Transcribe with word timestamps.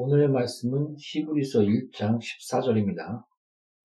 오늘의 0.00 0.28
말씀은 0.28 0.94
히브리서 0.96 1.58
1장 1.58 2.20
14절입니다. 2.20 3.24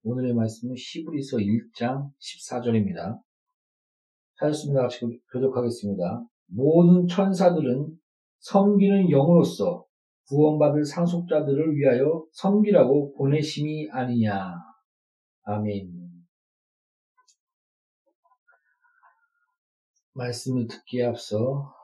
오늘의 0.04 0.32
말씀은 0.32 0.76
히브리서 0.78 1.38
1장 1.38 2.08
14절입니다. 2.20 3.20
하였습니다. 4.36 4.82
같이 4.82 5.00
교독하겠습니다. 5.32 6.24
모든 6.46 7.08
천사들은 7.08 7.98
섬기는 8.38 9.10
영으로서 9.10 9.86
구원받을 10.28 10.84
상속자들을 10.84 11.74
위하여 11.74 12.24
섬기라고 12.30 13.16
보내심이 13.16 13.90
아니냐. 13.90 14.54
아멘. 15.42 15.90
말씀을 20.12 20.68
듣기에 20.68 21.06
앞서 21.06 21.74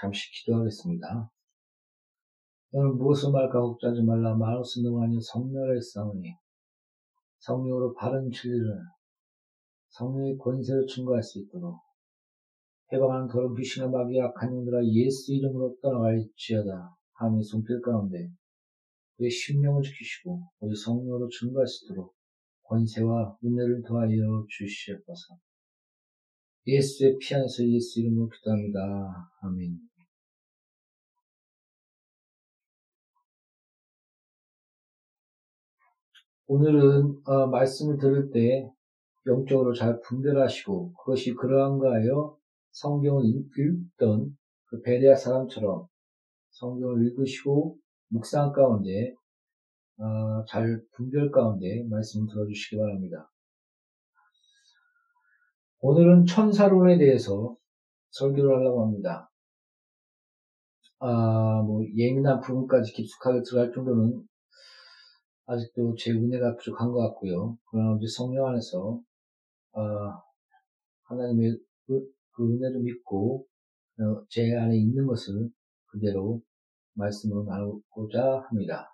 잠시 0.00 0.30
기도하겠습니다. 0.30 1.31
너는 2.72 2.96
무엇을 2.96 3.30
말까 3.32 3.60
걱정하지 3.60 4.02
말라 4.02 4.34
말 4.34 4.56
없은 4.56 4.82
동안이 4.82 5.20
성령을 5.20 5.80
싸우니 5.82 6.34
성령으로 7.40 7.94
바른 7.94 8.30
진리를 8.30 8.78
성령의 9.90 10.38
권세로 10.38 10.86
증거할 10.86 11.22
수 11.22 11.38
있도록 11.40 11.78
해방하는 12.92 13.28
더러운 13.28 13.54
귀신과 13.54 13.90
마귀 13.90 14.20
악한 14.20 14.54
영들아 14.54 14.84
예수 14.86 15.34
이름으로 15.34 15.76
떠나갈지어다 15.82 16.96
하며 17.14 17.42
손길 17.42 17.80
가운데 17.82 18.30
그의 19.16 19.30
신명을 19.30 19.82
지키시고 19.82 20.42
우리 20.60 20.74
성령으로 20.74 21.28
증거할 21.28 21.66
수 21.66 21.84
있도록 21.84 22.14
권세와 22.64 23.36
은혜를 23.44 23.82
더하여 23.86 24.46
주시옵소서. 24.48 25.36
예수의 26.66 27.18
피 27.18 27.34
안에서 27.34 27.66
예수 27.68 28.00
이름으로 28.00 28.28
기도합니다. 28.28 29.30
아멘. 29.42 29.91
오늘은 36.46 37.22
어, 37.24 37.46
말씀을 37.46 37.98
들을 37.98 38.30
때 38.30 38.68
영적으로 39.26 39.72
잘 39.74 40.00
분별하시고 40.00 40.94
그것이 40.94 41.34
그러한가 41.34 41.92
하여 41.92 42.36
성경을 42.72 43.24
읽던 43.26 44.36
그 44.66 44.80
베레아 44.82 45.14
사람처럼 45.14 45.86
성경을 46.50 47.06
읽으시고 47.06 47.78
묵상 48.08 48.52
가운데 48.52 49.14
어, 49.98 50.44
잘 50.48 50.82
분별 50.92 51.30
가운데 51.30 51.84
말씀을 51.88 52.26
들어주시기 52.28 52.76
바랍니다. 52.76 53.30
오늘은 55.80 56.26
천사론에 56.26 56.98
대해서 56.98 57.56
설교를 58.10 58.56
하려고 58.56 58.82
합니다. 58.84 59.30
아, 60.98 61.62
뭐 61.66 61.82
예민한 61.96 62.40
부분까지 62.40 62.92
깊숙하게 62.92 63.42
들어갈 63.42 63.72
정도는 63.72 64.22
아직도 65.46 65.94
제 65.96 66.12
은혜가 66.12 66.56
부족한 66.56 66.90
것 66.92 66.98
같고요. 67.08 67.56
그러나 67.70 67.94
우리 67.94 68.06
성령 68.06 68.46
안에서 68.46 69.00
어, 69.72 69.82
하나님의 71.04 71.58
그, 71.86 72.12
그 72.32 72.54
은혜를 72.54 72.80
믿고 72.80 73.46
어, 73.98 74.24
제 74.28 74.54
안에 74.54 74.76
있는 74.76 75.06
것을 75.06 75.50
그대로 75.86 76.40
말씀으로 76.94 77.44
나누고자 77.44 78.46
합니다. 78.48 78.88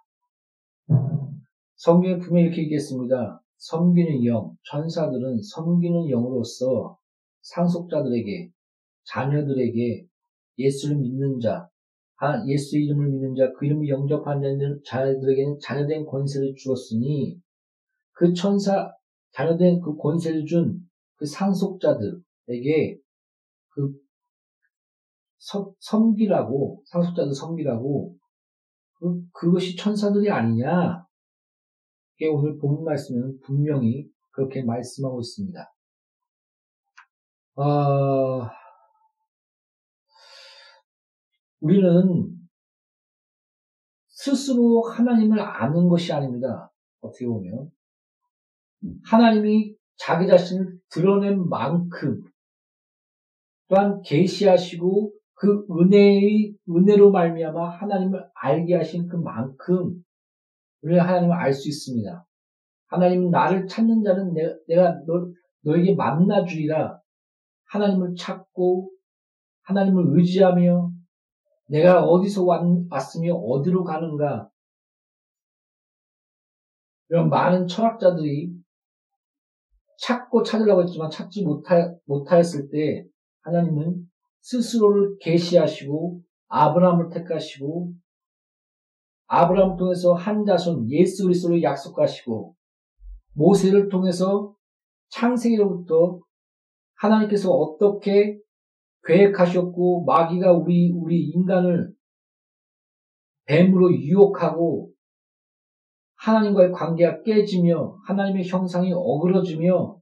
성경에 1.77 2.19
분명히 2.19 2.47
이렇게 2.47 2.63
얘기했습니다. 2.63 3.43
섬기는 3.59 4.25
영, 4.25 4.57
천사들은 4.71 5.41
섬기는 5.43 6.09
영으로서 6.09 6.99
상속자들에게, 7.43 8.51
자녀들에게 9.05 10.07
예수를 10.59 10.97
믿는 10.97 11.41
자, 11.41 11.69
예수 12.49 12.79
이름을 12.79 13.09
믿는 13.11 13.35
자, 13.35 13.53
그 13.59 13.67
이름을 13.67 13.89
영접한 13.89 14.43
자녀들에게는 14.85 15.59
자녀된 15.63 16.07
권세를 16.07 16.55
주었으니 16.57 17.41
그 18.13 18.33
천사, 18.35 18.93
자녀된 19.33 19.81
그 19.81 19.97
권세를 19.97 20.47
준 20.47 20.89
그 21.19 21.27
상속자들에게 21.27 22.99
그 23.71 23.93
섬기라고, 25.81 26.83
상속자들 26.87 27.35
섬기라고, 27.35 28.17
그, 28.95 29.23
그것이 29.33 29.77
천사들이 29.77 30.31
아니냐? 30.31 31.05
이게 32.15 32.29
오늘 32.29 32.59
본 32.59 32.85
말씀은 32.85 33.41
분명히 33.41 34.09
그렇게 34.31 34.63
말씀하고 34.63 35.21
있습니다. 35.21 35.75
어, 37.57 38.49
우리는 41.61 42.29
스스로 44.09 44.83
하나님을 44.83 45.41
아는 45.41 45.89
것이 45.89 46.13
아닙니다. 46.13 46.73
어떻게 47.01 47.27
보면 47.27 47.71
하나님이 49.05 49.75
자기 49.97 50.27
자신을 50.27 50.79
드러낸 50.91 51.49
만큼 51.49 52.23
또한 53.69 54.01
계시하시고 54.03 55.13
그 55.35 55.67
은혜의 55.71 56.57
은혜로 56.69 57.11
말미암아 57.11 57.71
하나님을 57.79 58.29
알게 58.35 58.75
하신 58.75 59.09
그만큼 59.09 60.03
우리가 60.83 61.07
하나님을 61.07 61.35
알 61.37 61.53
수 61.53 61.69
있습니다. 61.69 62.27
하나님은 62.89 63.31
나를 63.31 63.67
찾는 63.67 64.03
자는 64.03 64.33
내가, 64.33 64.55
내가 64.67 65.01
너, 65.07 65.31
너에게 65.63 65.95
만나 65.95 66.45
주리라 66.45 67.01
하나님을 67.67 68.15
찾고 68.17 68.91
하나님을 69.63 70.19
의지하며 70.19 70.91
내가 71.69 72.03
어디서 72.03 72.45
왔, 72.45 72.63
왔으며 72.91 73.35
어디로 73.35 73.85
가는가? 73.85 74.51
이런 77.11 77.31
많은 77.31 77.67
철학자들이 77.67 78.53
찾고 80.01 80.43
찾으려고 80.43 80.83
했지만 80.83 81.11
찾지 81.11 81.45
못하, 81.45 81.95
못하였을 82.07 82.71
때 82.71 83.05
하나님은 83.43 84.09
스스로를 84.41 85.19
계시하시고 85.21 86.23
아브라함을 86.49 87.11
택하시고 87.11 87.93
아브라함을 89.27 89.77
통해서 89.77 90.15
한 90.15 90.45
자손 90.45 90.91
예수 90.91 91.25
그리스도를 91.25 91.63
약속하시고 91.63 92.55
모세를 93.35 93.89
통해서 93.89 94.55
창세기로부터 95.11 96.21
하나님께서 96.95 97.51
어떻게 97.51 98.39
계획하셨고 99.09 100.05
마귀가 100.05 100.53
우리 100.53 100.93
우리 100.93 101.31
인간을 101.31 101.91
뱀으로 103.47 103.93
유혹하고 103.93 104.93
하나님과의 106.17 106.73
관계가 106.73 107.23
깨지며 107.23 107.97
하나님의 108.07 108.47
형상이 108.47 108.93
어그러지며 108.95 109.99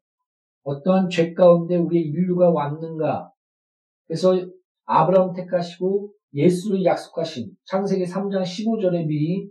어떠한 0.65 1.09
죄 1.11 1.33
가운데 1.33 1.77
우리의 1.77 2.07
인류가 2.07 2.51
왔는가. 2.51 3.31
그래서 4.07 4.35
아브라함 4.87 5.35
택하시고 5.35 6.11
예수를 6.35 6.85
약속하신 6.85 7.51
창세기 7.65 8.05
3장 8.05 8.43
15절에 8.43 9.07
미리 9.07 9.49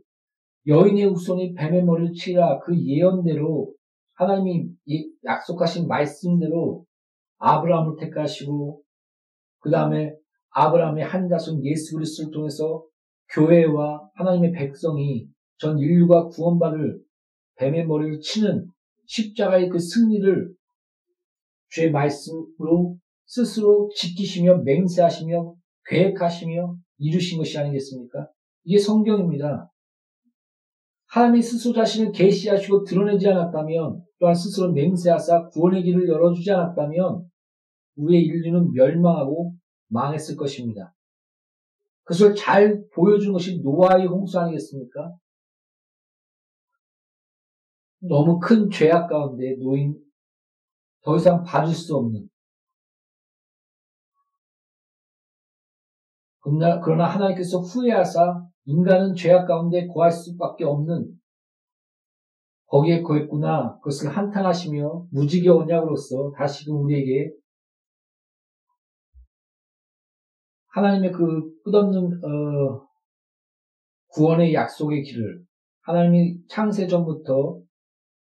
여인의 0.67 1.05
후손이 1.05 1.53
뱀의 1.53 1.83
머리를 1.85 2.13
치라 2.13 2.59
그 2.59 2.75
예언대로 2.77 3.73
하나님이 4.15 4.69
약속하신 5.23 5.87
말씀대로 5.87 6.85
아브라함을 7.37 7.95
택하시고 7.99 8.84
그 9.65 9.71
다음에 9.71 10.13
아브라함의 10.51 11.03
한 11.03 11.27
자손 11.27 11.65
예수 11.65 11.95
그리스도를 11.95 12.31
통해서 12.31 12.85
교회와 13.33 14.11
하나님의 14.13 14.51
백성이 14.51 15.27
전 15.57 15.79
인류가 15.79 16.27
구원받을 16.27 17.01
뱀의 17.55 17.87
머리를 17.87 18.19
치는 18.19 18.67
십자가의 19.07 19.69
그 19.69 19.79
승리를 19.79 20.53
주의 21.69 21.89
말씀으로 21.89 22.99
스스로 23.25 23.89
지키시며 23.95 24.57
맹세하시며 24.57 25.55
계획하시며 25.87 26.77
이루신 26.99 27.39
것이 27.39 27.57
아니겠습니까? 27.57 28.29
이게 28.65 28.77
성경입니다. 28.77 29.71
하나님이 31.07 31.41
스스로 31.41 31.73
자신을 31.73 32.11
계시하시고 32.11 32.83
드러내지 32.83 33.27
않았다면 33.29 34.03
또한 34.19 34.35
스스로 34.35 34.71
맹세하사 34.73 35.49
구원의 35.49 35.81
길을 35.81 36.07
열어주지 36.07 36.51
않았다면 36.51 37.27
우리의 37.95 38.25
인류는 38.25 38.71
멸망하고 38.73 39.54
망했을 39.87 40.35
것입니다. 40.35 40.93
그것을 42.03 42.35
잘 42.35 42.83
보여준 42.93 43.33
것이 43.33 43.61
노아의 43.61 44.07
홍수 44.07 44.39
아니겠습니까? 44.39 45.15
너무 47.99 48.39
큰 48.39 48.69
죄악 48.69 49.07
가운데 49.07 49.55
노인 49.57 49.99
더 51.01 51.15
이상 51.17 51.43
봐줄 51.43 51.73
수 51.73 51.95
없는 51.95 52.29
그러나 56.83 57.05
하나님께서 57.07 57.59
후회하사 57.59 58.45
인간은 58.65 59.15
죄악 59.15 59.47
가운데 59.47 59.87
거할 59.87 60.11
수밖에 60.11 60.63
없는 60.63 61.11
거기에 62.67 63.01
거했구나 63.01 63.77
그것을 63.79 64.15
한탄하시며 64.15 65.07
무지개운 65.11 65.69
약으로서 65.69 66.31
다시금 66.37 66.83
우리에게 66.83 67.31
하나님의 70.75 71.13
그 71.13 71.61
끝없는 71.63 72.21
어, 72.25 72.85
구원의 74.09 74.53
약속의 74.53 75.03
길을 75.03 75.41
하나님이 75.83 76.37
창세 76.49 76.85
전부터 76.87 77.61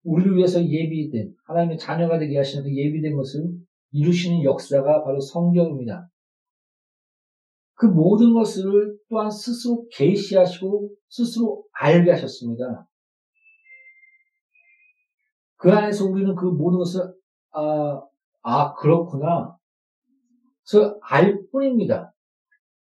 우리를 0.03 0.37
위해서 0.37 0.63
예비된 0.63 1.33
하나님의 1.45 1.79
자녀가 1.79 2.19
되게 2.19 2.37
하시는 2.37 2.63
그 2.63 2.75
예비된 2.75 3.15
것을 3.15 3.49
이루시는 3.91 4.43
역사가 4.43 5.03
바로 5.03 5.19
성경입니다. 5.19 6.07
그 7.73 7.87
모든 7.87 8.33
것을 8.33 8.99
또한 9.09 9.31
스스로 9.31 9.87
계시하시고 9.91 10.91
스스로 11.09 11.65
알게 11.71 12.11
하셨습니다. 12.11 12.87
그 15.55 15.71
안에서 15.71 16.05
우리는 16.05 16.35
그 16.35 16.45
모든 16.45 16.77
것을 16.77 17.01
아, 17.51 17.99
아 18.43 18.73
그렇구나. 18.75 19.57
그래서 20.69 20.99
알 21.01 21.39
뿐입니다. 21.51 22.12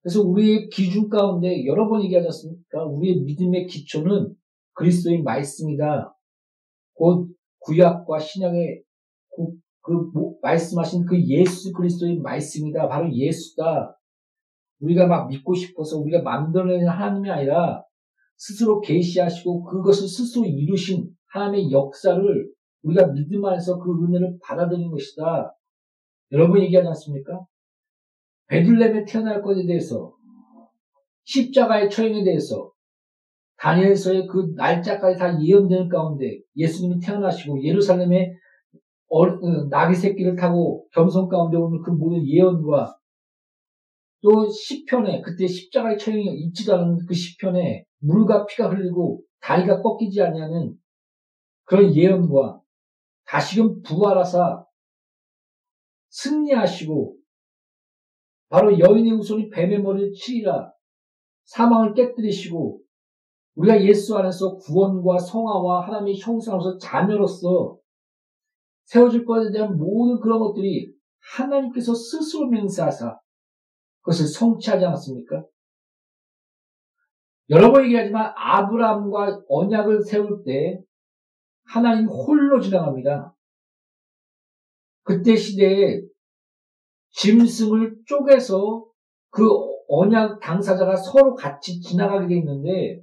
그래서 0.03 0.23
우리의 0.23 0.69
기준 0.69 1.09
가운데 1.09 1.65
여러 1.65 1.89
번 1.89 2.03
얘기하지 2.03 2.27
않습니까? 2.27 2.85
우리의 2.85 3.23
믿음의 3.23 3.67
기초는 3.67 4.35
그리스도의 4.75 5.23
말씀이다. 5.23 6.15
곧 6.95 7.29
구약과 7.61 8.19
신약의 8.19 8.83
그, 9.85 10.13
그 10.13 10.35
말씀하신 10.43 11.07
그 11.07 11.21
예수 11.27 11.73
그리스도의 11.73 12.19
말씀이다. 12.19 12.89
바로 12.89 13.13
예수다. 13.13 13.97
우리가 14.81 15.07
막 15.07 15.29
믿고 15.29 15.55
싶어서 15.55 15.99
우리가 15.99 16.23
만들어내는 16.23 16.89
하나님이 16.89 17.31
아니라 17.31 17.85
스스로 18.37 18.81
계시하시고 18.81 19.65
그것을 19.65 20.09
스스로 20.09 20.45
이루신 20.45 21.09
하나님의 21.29 21.71
역사를 21.71 22.53
우리가 22.83 23.13
믿음 23.13 23.45
안에서 23.45 23.79
그 23.79 23.93
은혜를 24.05 24.39
받아들이는 24.43 24.91
것이다. 24.91 25.55
여러분 26.33 26.61
얘기하지 26.61 26.89
않습니까? 26.89 27.47
베들렘에 28.53 29.07
태어날 29.07 29.41
것에 29.41 29.65
대해서 29.65 30.15
십자가의 31.25 31.89
처형에 31.89 32.23
대해서 32.23 32.71
다니엘서의 33.57 34.27
그 34.27 34.53
날짜까지 34.57 35.19
다 35.19 35.43
예언되는 35.43 35.89
가운데 35.89 36.39
예수님이 36.55 37.01
태어나시고 37.01 37.65
예루살렘에 37.65 38.35
어, 39.09 39.27
나귀 39.71 39.95
새끼를 39.95 40.37
타고 40.37 40.87
겸손 40.93 41.29
가운데 41.29 41.57
오는 41.57 41.81
그 41.81 41.91
모든 41.93 42.27
예언과 42.27 42.95
또 44.21 44.51
시편에 44.51 45.23
그때 45.23 45.47
십자가의 45.47 45.97
처형이 45.97 46.27
있지도 46.47 46.75
않은 46.75 47.07
그 47.07 47.15
시편에 47.15 47.87
물과 48.01 48.45
피가 48.47 48.69
흘리고 48.69 49.23
다리가 49.41 49.81
꺾이지 49.81 50.21
아니하는 50.21 50.75
그런 51.65 51.95
예언과 51.95 52.61
다시금 53.25 53.81
부활하사 53.83 54.67
승리하시고 56.11 57.22
바로 58.53 58.79
여인의 58.79 59.13
후손이 59.13 59.49
뱀의 59.49 59.81
머리를 59.81 60.13
치리라 60.13 60.71
사망을 61.45 61.95
깨뜨리시고 61.95 62.83
우리가 63.55 63.83
예수 63.83 64.15
안에서 64.19 64.57
구원과 64.57 65.19
성화와 65.19 65.87
하나님의 65.87 66.19
형상으로서 66.21 66.77
자녀로서 66.77 67.79
세워질 68.85 69.25
것에 69.25 69.53
대한 69.53 69.79
모든 69.79 70.21
그런 70.21 70.39
것들이 70.39 70.93
하나님께서 71.35 71.95
스스로 71.95 72.49
맹세하사 72.49 73.19
그것을 74.03 74.27
성취하지 74.27 74.85
않았습니까? 74.85 75.45
여러 77.49 77.73
번 77.73 77.85
얘기하지만 77.85 78.35
아브라함과 78.37 79.45
언약을 79.49 80.03
세울 80.03 80.43
때 80.45 80.79
하나님 81.65 82.07
홀로 82.07 82.61
지나갑니다. 82.61 83.35
그때 85.05 85.37
시대에 85.37 86.03
짐승을 87.13 87.97
쪼개서 88.07 88.85
그 89.31 89.49
언약 89.89 90.41
당사자가 90.41 90.97
서로 90.97 91.35
같이 91.35 91.81
지나가게 91.81 92.27
돼 92.27 92.37
있는데 92.37 93.03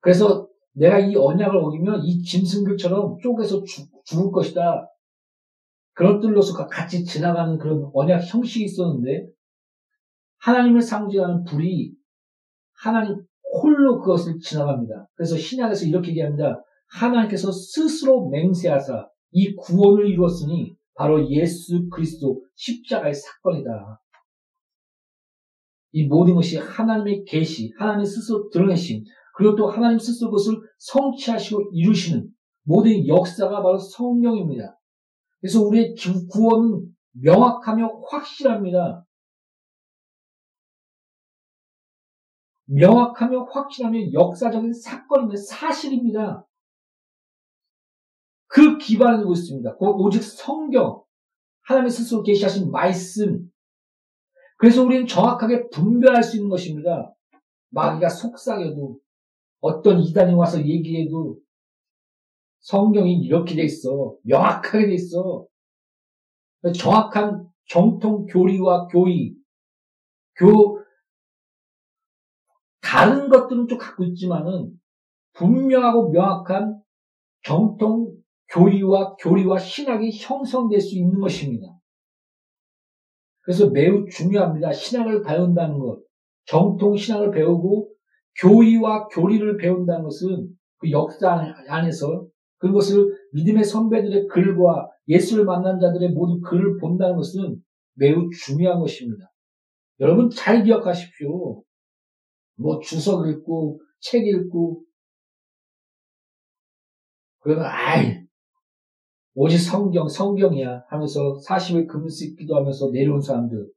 그래서 0.00 0.48
내가 0.72 0.98
이 0.98 1.14
언약을 1.14 1.56
어기면 1.56 2.02
이 2.02 2.22
짐승들처럼 2.22 3.18
쪼개서 3.22 3.62
죽, 3.64 3.88
죽을 4.04 4.32
것이다. 4.32 4.88
그런 5.94 6.20
들로서 6.20 6.66
같이 6.66 7.04
지나가는 7.04 7.58
그런 7.58 7.90
언약 7.92 8.22
형식이 8.22 8.64
있었는데 8.64 9.28
하나님을 10.38 10.80
상징하는 10.80 11.44
불이 11.44 11.94
하나님 12.72 13.22
홀로 13.62 14.00
그것을 14.00 14.38
지나갑니다. 14.40 15.08
그래서 15.14 15.36
신약에서 15.36 15.86
이렇게 15.86 16.10
얘기합니다. 16.10 16.62
하나님께서 16.88 17.52
스스로 17.52 18.28
맹세하사 18.28 19.08
이 19.32 19.54
구원을 19.54 20.08
이루었으니 20.08 20.74
바로 20.94 21.28
예수 21.30 21.88
그리스도 21.88 22.44
십자가의 22.54 23.14
사건이다. 23.14 24.00
이 25.92 26.06
모든 26.06 26.34
것이 26.34 26.56
하나님의 26.58 27.24
계시, 27.24 27.72
하나님 27.78 28.04
스스로 28.04 28.48
드러내신, 28.50 29.04
그리고 29.36 29.56
또 29.56 29.66
하나님 29.68 29.98
스스로 29.98 30.30
그것을 30.30 30.58
성취하시고 30.78 31.70
이루시는 31.74 32.28
모든 32.64 33.06
역사가 33.06 33.62
바로 33.62 33.78
성령입니다. 33.78 34.78
그래서 35.40 35.62
우리의 35.62 35.94
구원은 36.30 36.94
명확하며 37.12 38.02
확실합니다. 38.08 39.04
명확하며 42.66 43.44
확실하며 43.44 44.12
역사적인 44.12 44.72
사건입니다. 44.72 45.40
사실입니다. 45.42 46.46
그 48.52 48.76
기반을 48.76 49.20
두고 49.20 49.32
있습니다. 49.32 49.76
오직 49.80 50.22
성경, 50.22 51.02
하나님 51.62 51.88
스스로 51.88 52.22
계시하신 52.22 52.70
말씀. 52.70 53.50
그래서 54.58 54.84
우리는 54.84 55.06
정확하게 55.06 55.70
분별할 55.70 56.22
수 56.22 56.36
있는 56.36 56.50
것입니다. 56.50 57.14
마귀가 57.70 58.10
속삭여도 58.10 58.98
어떤 59.60 60.00
이단이 60.00 60.34
와서 60.34 60.62
얘기해도 60.62 61.38
성경이 62.60 63.22
이렇게 63.22 63.56
돼 63.56 63.62
있어. 63.62 64.16
명확하게 64.24 64.86
돼 64.86 64.94
있어. 64.94 65.46
정확한 66.76 67.48
정통 67.70 68.26
교리와 68.26 68.86
교의, 68.88 69.34
교, 70.36 70.78
다른 72.82 73.30
것들은 73.30 73.66
좀 73.66 73.78
갖고 73.78 74.04
있지만은 74.04 74.78
분명하고 75.32 76.10
명확한 76.10 76.82
정통 77.44 78.21
교리와 78.52 79.16
교리와 79.16 79.58
신학이 79.58 80.10
형성될 80.12 80.80
수 80.80 80.96
있는 80.96 81.20
것입니다. 81.20 81.66
그래서 83.40 83.70
매우 83.70 84.06
중요합니다. 84.08 84.72
신학을 84.72 85.22
배운다는 85.22 85.78
것. 85.78 86.00
정통 86.46 86.96
신학을 86.96 87.30
배우고 87.30 87.92
교의와 88.40 89.08
교리를 89.08 89.56
배운다는 89.56 90.04
것은 90.04 90.48
그 90.78 90.90
역사 90.90 91.54
안에서 91.68 92.26
그것을 92.58 93.06
믿음의 93.32 93.64
선배들의 93.64 94.28
글과 94.28 94.88
예수를 95.08 95.44
만난 95.44 95.80
자들의 95.80 96.10
모든 96.10 96.40
글을 96.42 96.78
본다는 96.78 97.16
것은 97.16 97.60
매우 97.94 98.28
중요한 98.30 98.78
것입니다. 98.78 99.32
여러분 100.00 100.30
잘 100.30 100.62
기억하십시오. 100.62 101.62
뭐 102.56 102.80
주석 102.80 103.28
읽고 103.28 103.80
책 104.00 104.26
읽고 104.26 104.82
그러면 107.40 107.64
아이 107.66 108.21
오직 109.34 109.58
성경 109.58 110.08
성경이야 110.08 110.84
하면서 110.88 111.38
40일 111.48 111.86
금식 111.88 112.38
기도하면서 112.38 112.90
내려온 112.90 113.20
사람들 113.20 113.70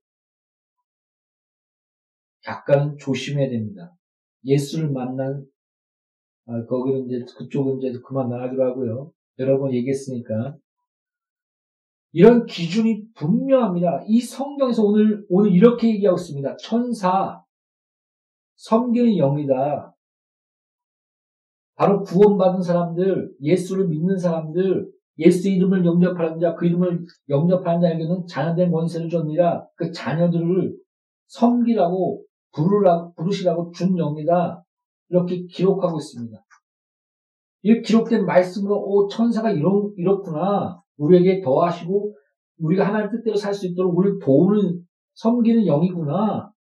약간 2.47 2.97
조심해야 2.97 3.49
됩니다. 3.49 3.95
예수를 4.43 4.91
만난 4.91 5.45
아, 6.47 6.65
거기는 6.65 7.07
이제 7.07 7.25
그쪽은 7.37 7.81
이제 7.81 7.99
그만 8.05 8.29
나가기로 8.29 8.63
하고요. 8.63 9.11
여러 9.39 9.57
번 9.57 9.73
얘기했으니까 9.73 10.55
이런 12.11 12.45
기준이 12.45 13.11
분명합니다. 13.13 14.03
이 14.07 14.21
성경에서 14.21 14.83
오늘 14.83 15.25
오늘 15.29 15.51
이렇게 15.51 15.89
얘기하고 15.89 16.17
있습니다. 16.17 16.57
천사 16.57 17.43
섬기는 18.57 19.17
영이다. 19.17 19.93
바로 21.75 22.03
구원받은 22.03 22.61
사람들, 22.61 23.35
예수를 23.41 23.87
믿는 23.89 24.17
사람들, 24.17 24.89
예수 25.19 25.49
이름을 25.49 25.85
영접하는 25.85 26.39
자, 26.39 26.55
그 26.55 26.65
이름을 26.65 27.05
영접하는 27.29 27.81
자에게는 27.81 28.27
자녀된 28.27 28.71
권세를 28.71 29.09
줬느라 29.09 29.65
그 29.75 29.91
자녀들을 29.91 30.75
섬기라고 31.27 32.23
부르라, 32.53 33.11
부르시라고 33.15 33.71
준 33.71 33.95
영이다. 33.97 34.63
이렇게 35.09 35.45
기록하고 35.45 35.97
있습니다. 35.97 36.37
이 37.63 37.81
기록된 37.81 38.25
말씀으로, 38.25 38.75
오, 38.79 39.07
천사가 39.07 39.51
이런, 39.51 39.91
이렇구나. 39.97 40.81
우리에게 40.97 41.41
더하시고, 41.41 42.15
우리가 42.59 42.87
하나님 42.87 43.11
뜻대로 43.11 43.35
살 43.35 43.53
수 43.53 43.67
있도록 43.67 43.97
우리를 43.97 44.19
도우는, 44.19 44.81
섬기는 45.15 45.65
영이구나. 45.65 46.51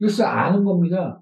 이것을 0.00 0.24
아는 0.24 0.64
겁니다. 0.64 1.20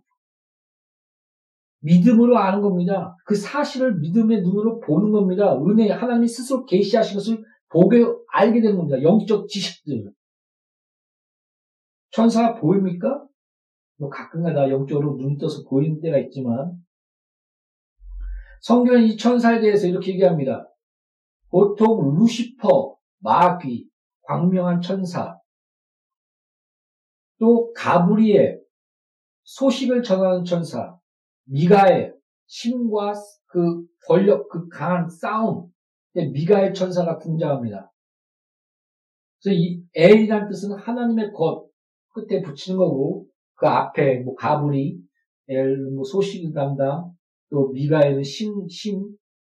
믿음으로 1.80 2.38
아는 2.38 2.60
겁니다. 2.60 3.16
그 3.24 3.34
사실을 3.34 3.98
믿음의 3.98 4.42
눈으로 4.42 4.80
보는 4.80 5.12
겁니다. 5.12 5.54
은혜, 5.56 5.90
하나님이 5.90 6.26
스스로 6.26 6.64
계시하신 6.64 7.16
것을 7.16 7.44
보게, 7.70 8.04
알게 8.32 8.60
되는 8.60 8.76
겁니다. 8.76 9.00
영적 9.02 9.48
지식들. 9.48 10.10
천사가 12.10 12.54
보입니까? 12.54 13.24
뭐 13.98 14.08
가끔가다 14.08 14.70
영적으로 14.70 15.16
눈이 15.16 15.38
떠서 15.38 15.64
보이는 15.68 16.00
때가 16.00 16.18
있지만 16.18 16.72
성경은 18.60 19.04
이 19.04 19.16
천사에 19.16 19.60
대해서 19.60 19.86
이렇게 19.86 20.12
얘기합니다. 20.12 20.68
보통 21.50 22.14
루시퍼, 22.18 22.96
마귀, 23.20 23.88
광명한 24.22 24.80
천사, 24.80 25.38
또 27.38 27.72
가브리엘, 27.72 28.60
소식을 29.44 30.02
전하는 30.02 30.44
천사, 30.44 30.97
미가엘, 31.48 32.14
신과 32.46 33.14
그 33.46 33.84
권력, 34.06 34.48
그 34.48 34.68
강한 34.68 35.08
싸움, 35.08 35.68
미가엘 36.14 36.72
천사가 36.72 37.18
등장합니다. 37.18 37.92
그래서 39.42 39.58
이 39.58 39.82
엘이라는 39.94 40.48
뜻은 40.48 40.76
하나님의 40.76 41.32
것 41.32 41.68
끝에 42.14 42.42
붙이는 42.42 42.78
거고 42.78 43.26
그 43.54 43.66
앞에 43.66 44.20
뭐 44.20 44.34
가브리, 44.34 44.98
엘, 45.48 45.76
뭐 45.94 46.04
소식 46.04 46.52
담당, 46.52 47.12
또 47.50 47.68
미가엘은 47.68 48.22
신, 48.22 48.68
신, 48.68 49.08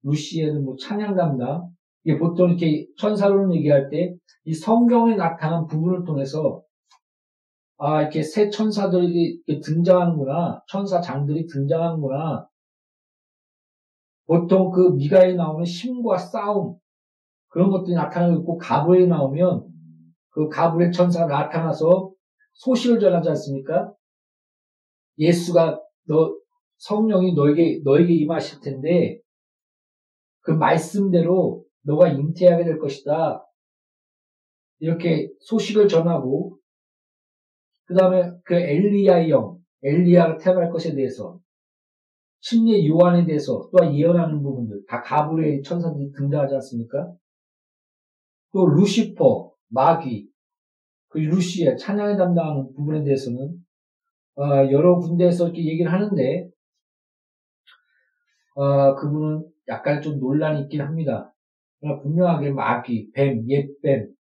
루시엘은 0.03 0.65
뭐 0.65 0.77
찬양 0.77 1.17
담당. 1.17 1.69
이게 2.05 2.19
보통 2.19 2.51
이렇게 2.51 2.87
천사로는 2.97 3.55
얘기할 3.55 3.91
때 3.91 4.17
이 4.49 4.55
성경에 4.55 5.15
나타난 5.15 5.67
부분을 5.67 6.05
통해서 6.07 6.63
아 7.79 8.03
이렇게 8.03 8.23
새 8.23 8.51
천사들이 8.51 9.43
등장하는구나, 9.63 10.63
천사장들이 10.69 11.47
등장하는구나. 11.47 12.49
보통 14.27 14.71
그 14.71 14.91
미가에 14.91 15.35
나오는 15.35 15.65
신과 15.65 16.19
싸움 16.19 16.77
그런 17.49 17.71
것들이 17.71 17.95
나타나고 17.95 18.41
있고 18.41 18.59
가브에 18.59 19.07
나오면 19.07 19.67
그 20.31 20.49
가브의 20.49 20.93
천사가 20.93 21.27
나타나서 21.27 22.13
소식을 22.55 22.99
전하지 22.99 23.29
않습니까? 23.31 23.93
예수가 25.19 25.81
너 26.09 26.37
성령이 26.79 27.35
너에게 27.35 27.81
너에게 27.85 28.13
임하실 28.13 28.61
텐데 28.61 29.21
그 30.41 30.51
말씀대로 30.51 31.65
너가 31.83 32.09
잉태하게 32.09 32.65
될 32.65 32.79
것이다. 32.79 33.45
이렇게 34.81 35.31
소식을 35.41 35.89
전하고 35.89 36.58
그 37.89 37.95
다음에 37.95 38.31
그 38.45 38.55
엘리야의 38.55 39.31
영, 39.31 39.59
엘리야가 39.83 40.37
태어날 40.37 40.71
것에 40.71 40.95
대해서 40.95 41.41
침례 42.41 42.87
요한에 42.87 43.25
대해서 43.25 43.69
또한 43.73 43.95
예언하는 43.95 44.43
부분들 44.43 44.85
다 44.87 45.01
가브리엘 45.01 45.63
천사들이 45.63 46.13
등장하지 46.13 46.55
않습니까? 46.57 47.11
또 48.53 48.67
루시퍼, 48.67 49.53
마귀, 49.71 50.29
그 51.09 51.19
루시의 51.19 51.79
찬양에 51.79 52.17
담당하는 52.19 52.75
부분에 52.75 53.03
대해서는 53.05 53.57
어, 54.37 54.71
여러 54.71 54.99
군데에서 54.99 55.47
이렇게 55.47 55.65
얘기를 55.65 55.91
하는데 55.91 56.51
어, 58.55 58.95
그분은 58.97 59.49
약간 59.69 60.03
좀 60.03 60.21
논란이 60.21 60.63
있긴 60.63 60.83
합니다. 60.83 61.35
그러나 61.81 62.01
분명하게 62.03 62.51
마귀, 62.51 63.13
뱀, 63.13 63.49
옛뱀, 63.49 64.13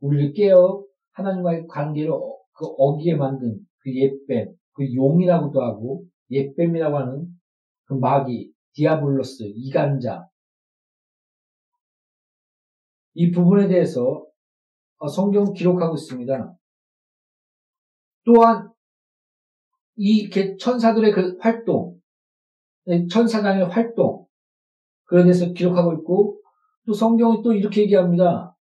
우리를 0.00 0.32
깨어 0.32 0.84
하나님과의 1.12 1.66
관계를 1.66 2.12
어, 2.12 2.39
그 2.60 2.66
어기에 2.66 3.14
만든 3.14 3.58
그 3.78 3.96
옛뱀, 3.96 4.54
그 4.74 4.94
용이라고도 4.94 5.62
하고 5.62 6.04
옛뱀이라고 6.30 6.98
하는 6.98 7.26
그 7.86 7.94
마귀, 7.94 8.52
디아블로스, 8.74 9.44
이간자 9.56 10.28
이 13.14 13.30
부분에 13.30 13.66
대해서 13.66 14.26
어, 14.98 15.08
성경 15.08 15.54
기록하고 15.54 15.94
있습니다. 15.94 16.54
또한 18.26 18.70
이 19.96 20.28
천사들의 20.58 21.12
그 21.12 21.38
활동, 21.40 21.98
네, 22.84 23.06
천사장의 23.06 23.68
활동, 23.68 24.26
그에 25.04 25.22
대해서 25.22 25.52
기록하고 25.52 25.94
있고, 25.94 26.40
또 26.86 26.92
성경이 26.92 27.42
또 27.42 27.54
이렇게 27.54 27.82
얘기합니다. 27.82 28.54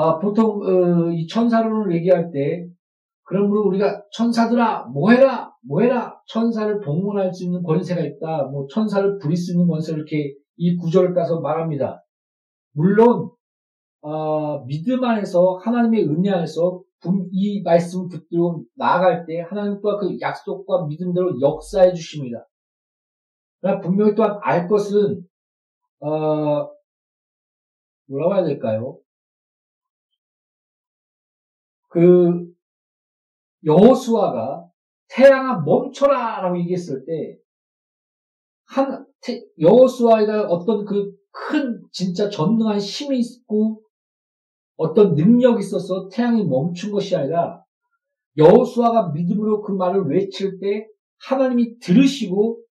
아, 0.00 0.18
보통, 0.18 0.62
어, 0.62 1.10
이 1.12 1.26
천사론을 1.26 1.94
얘기할 1.96 2.30
때, 2.32 2.66
그러므로 3.24 3.66
우리가 3.68 4.02
천사들아, 4.12 4.86
뭐해라, 4.94 5.52
뭐해라, 5.68 6.18
천사를 6.26 6.80
동문할 6.80 7.34
수 7.34 7.44
있는 7.44 7.62
권세가 7.62 8.00
있다, 8.00 8.44
뭐, 8.44 8.66
천사를 8.68 9.18
부릴 9.18 9.36
수 9.36 9.52
있는 9.52 9.68
권세를 9.68 9.98
이렇게 9.98 10.34
이 10.56 10.74
구절을 10.76 11.12
따서 11.12 11.40
말합니다. 11.40 12.02
물론, 12.72 13.30
어, 14.00 14.64
믿음 14.64 15.04
안에서 15.04 15.60
하나님의 15.62 16.04
은혜 16.08 16.30
안에서 16.30 16.80
이 17.30 17.60
말씀을 17.62 18.08
붙들고 18.08 18.64
나아갈 18.76 19.26
때 19.26 19.40
하나님과 19.42 19.98
그 19.98 20.18
약속과 20.18 20.86
믿음대로 20.86 21.38
역사해 21.42 21.92
주십니다. 21.92 22.46
그러나 23.60 23.80
분명히 23.80 24.14
또한 24.14 24.38
알 24.42 24.66
것은 24.66 25.22
어, 26.00 26.70
뭐라고 28.08 28.34
해야 28.36 28.44
될까요? 28.44 28.98
그 31.90 32.46
여호수아가 33.64 34.66
태양아 35.08 35.60
멈춰라 35.60 36.40
라고 36.40 36.58
얘기했을 36.58 37.04
때 37.04 37.38
한 38.72 39.04
여호수아가 39.58 40.46
어떤 40.48 40.84
그 40.84 41.20
큰 41.32 41.82
진짜 41.92 42.28
전능한 42.28 42.78
힘이 42.78 43.20
있고 43.20 43.82
어떤 44.76 45.14
능력이 45.14 45.60
있어서 45.60 46.08
태양이 46.08 46.44
멈춘 46.44 46.90
것이 46.90 47.14
아니라 47.14 47.62
여호수아가 48.36 49.10
믿음으로 49.10 49.62
그 49.62 49.72
말을 49.72 50.06
외칠 50.06 50.58
때 50.58 50.86
하나님이 51.28 51.78
들으시고 51.80 52.62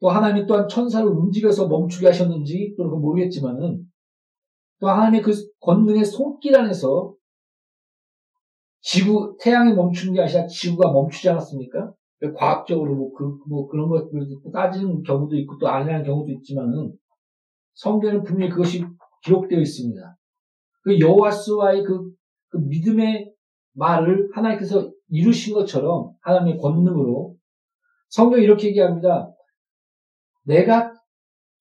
또 0.00 0.10
하나님이 0.10 0.46
또한 0.46 0.68
천사를 0.68 1.06
움직여서 1.06 1.68
멈추게 1.68 2.06
하셨는지 2.08 2.74
건 2.76 2.88
모르겠지만은 3.00 3.84
또 4.80 4.88
하나님의 4.88 5.22
그 5.22 5.32
권능의 5.60 6.04
손길 6.04 6.56
안에서 6.56 7.14
지구 8.82 9.36
태양이 9.40 9.72
멈춘 9.74 10.12
게 10.12 10.20
아니라 10.20 10.46
지구가 10.46 10.92
멈추지 10.92 11.30
않았습니까? 11.30 11.92
과학적으로 12.36 12.94
뭐, 12.94 13.12
그, 13.12 13.38
뭐 13.48 13.68
그런 13.68 13.88
것들을 13.88 14.28
따지는 14.52 15.02
경우도 15.02 15.36
있고 15.38 15.58
또 15.58 15.68
아니라는 15.68 16.04
경우도 16.04 16.32
있지만은 16.32 16.92
성경은 17.74 18.22
분명히 18.24 18.50
그것이 18.50 18.84
기록되어 19.24 19.58
있습니다. 19.58 20.16
그 20.82 21.00
여호와스와의 21.00 21.84
그, 21.84 22.10
그 22.48 22.58
믿음의 22.58 23.32
말을 23.74 24.30
하나님께서 24.34 24.90
이루신 25.08 25.54
것처럼 25.54 26.12
하나님의 26.20 26.58
권능으로 26.58 27.36
성경이 28.08 28.42
이렇게 28.42 28.68
얘기합니다. 28.68 29.32
내가 30.44 30.92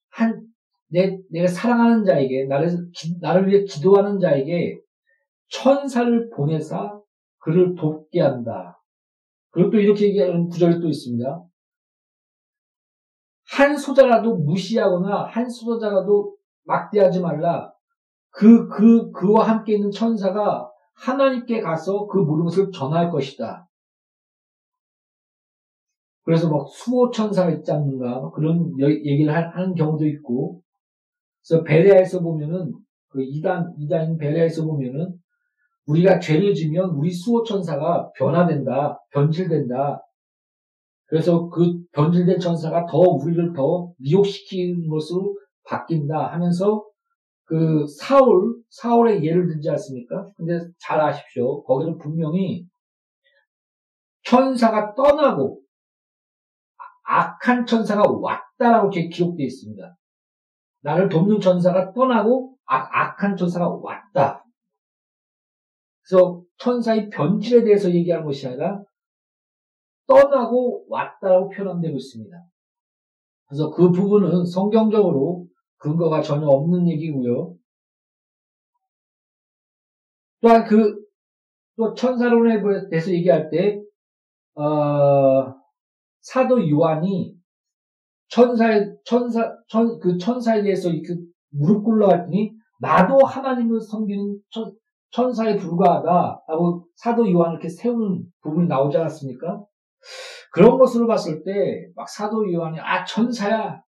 한, 0.09 0.45
내, 0.89 1.17
내가 1.29 1.47
사랑하는 1.47 2.03
자에게, 2.03 2.45
나를, 2.45 2.89
기, 2.93 3.15
나를 3.21 3.47
위해 3.47 3.63
기도하는 3.63 4.19
자에게 4.19 4.79
천사를 5.49 6.29
보내사 6.31 7.00
그를 7.41 7.75
돕게 7.75 8.21
한다. 8.21 8.81
그리고 9.51 9.71
또 9.71 9.79
이렇게 9.79 10.07
얘기하는 10.07 10.48
구절이 10.48 10.79
또 10.79 10.88
있습니다. 10.88 11.43
한 13.51 13.75
소자라도 13.75 14.38
무시하거나 14.38 15.25
한 15.25 15.50
소자라도 15.50 16.38
막대하지 16.63 17.19
말라. 17.19 17.74
그, 18.29 18.69
그, 18.69 19.12
그와 19.12 19.48
함께 19.48 19.74
있는 19.74 19.91
천사가 19.91 20.71
하나님께 20.93 21.62
가서 21.62 22.07
그 22.07 22.19
모든 22.19 22.45
것을 22.45 22.71
전할 22.71 23.10
것이다. 23.12 23.67
그래서 26.24 26.50
막 26.50 26.67
수호 26.69 27.10
천사가 27.10 27.51
있지 27.51 27.71
않는가 27.71 28.29
그런 28.31 28.71
얘기를 28.79 29.33
하는 29.33 29.74
경우도 29.74 30.05
있고 30.07 30.62
그래서 31.45 31.63
베레아에서 31.63 32.21
보면은 32.21 32.74
그 33.07 33.24
이단 33.24 33.74
이단인 33.79 34.17
베레아에서 34.17 34.63
보면은 34.65 35.19
우리가 35.88 36.19
죄를 36.19 36.53
지면 36.53 36.91
우리 36.91 37.11
수호 37.11 37.43
천사가 37.43 38.11
변화된다 38.17 39.00
변질된다 39.11 40.01
그래서 41.05 41.50
그 41.50 41.77
변질된 41.91 42.39
천사가 42.39 42.85
더 42.85 42.97
우리를 42.97 43.53
더 43.53 43.91
미혹시키는 43.97 44.88
것으로 44.88 45.38
바뀐다 45.65 46.31
하면서 46.31 46.85
그 47.43 47.85
사울, 48.00 48.55
사울의 48.69 49.25
예를 49.25 49.47
들지 49.47 49.69
않습니까? 49.71 50.25
근데 50.38 50.57
잘 50.79 51.01
아십시오. 51.01 51.63
거기는 51.63 51.97
분명히 51.97 52.65
천사가 54.23 54.95
떠나고 54.95 55.59
악한 57.03 57.65
천사가 57.65 58.09
왔다라고 58.09 58.89
이렇게 58.89 59.09
기록되어 59.09 59.45
있습니다. 59.45 59.97
나를 60.83 61.09
돕는 61.09 61.41
천사가 61.41 61.91
떠나고 61.91 62.55
악, 62.65 62.89
악한 62.89 63.35
천사가 63.35 63.67
왔다. 63.67 64.40
그래서 66.03 66.43
천사의 66.58 67.10
변질에 67.10 67.63
대해서 67.63 67.89
얘기하는 67.91 68.25
것이 68.25 68.48
아니라 68.48 68.84
떠나고 70.08 70.86
왔다라고 70.89 71.50
표현되고 71.50 71.96
있습니다. 71.96 72.46
그래서 73.48 73.70
그 73.72 73.91
부분은 73.91 74.46
성경적으로 74.46 75.48
근거가 75.77 76.22
전혀 76.22 76.48
없는 76.48 76.88
얘기고요. 76.89 77.55
또한 80.41 80.65
그, 80.65 81.00
또 81.77 81.93
천사론에 81.93 82.62
대해서 82.89 83.12
얘기할 83.12 83.50
때, 83.50 83.81
어, 84.55 85.55
사도 86.22 86.70
요한이 86.70 87.36
천사의 88.29 88.98
천사 89.03 89.55
천 89.67 90.00
그 90.00 90.17
천사에 90.17 90.63
대해서 90.63 90.89
그 90.89 91.25
무릎 91.50 91.84
꿇러 91.84 92.08
갔더니 92.08 92.53
나도 92.79 93.25
하나님을 93.25 93.81
섬기는 93.81 94.39
천, 94.50 94.74
천사에 95.12 95.58
불과하다 95.58 96.44
하고 96.48 96.86
사도 96.96 97.30
요한을 97.30 97.56
이렇게 97.56 97.70
세우는 97.70 98.24
부분이 98.41 98.68
나오지 98.68 98.98
않았습니까? 98.98 99.63
그런 100.53 100.77
것으로 100.77 101.08
봤을 101.08 101.44
때 101.44 101.91
막 101.96 102.10
사도 102.10 102.51
요한이 102.51 102.80
아 102.80 103.06
천사야 103.06 103.82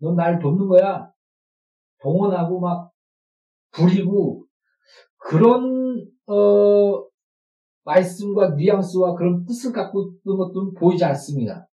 넌 0.00 0.16
날 0.16 0.38
돕는 0.38 0.68
거야 0.68 1.10
동원하고 2.02 2.60
막 2.60 2.90
부리고 3.72 4.44
그런 5.18 6.06
어 6.26 7.04
말씀과 7.84 8.50
뉘앙스와 8.56 9.14
그런 9.14 9.44
뜻을 9.46 9.72
갖고 9.72 10.12
있는 10.24 10.36
것들은 10.38 10.74
보이지 10.74 11.04
않습니다. 11.04 11.66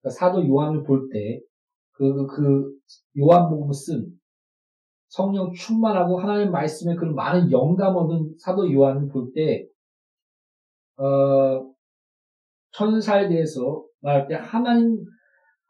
그러니까 0.00 0.18
사도 0.18 0.46
요한을 0.46 0.82
볼 0.84 1.08
때 1.12 1.40
그, 1.92 2.14
그, 2.14 2.26
그 2.26 2.72
요한복음을 3.18 3.74
쓴 3.74 4.06
성령 5.08 5.52
충만하고 5.52 6.18
하나님 6.20 6.50
말씀에 6.50 6.94
그런 6.96 7.14
많은 7.14 7.50
영감 7.50 7.96
얻은 7.96 8.34
사도 8.38 8.70
요한을 8.72 9.08
볼 9.08 9.32
때, 9.34 9.66
어, 10.98 11.72
천사에 12.72 13.28
대해서 13.28 13.84
말할 14.00 14.28
때 14.28 14.34
하나님, 14.34 15.04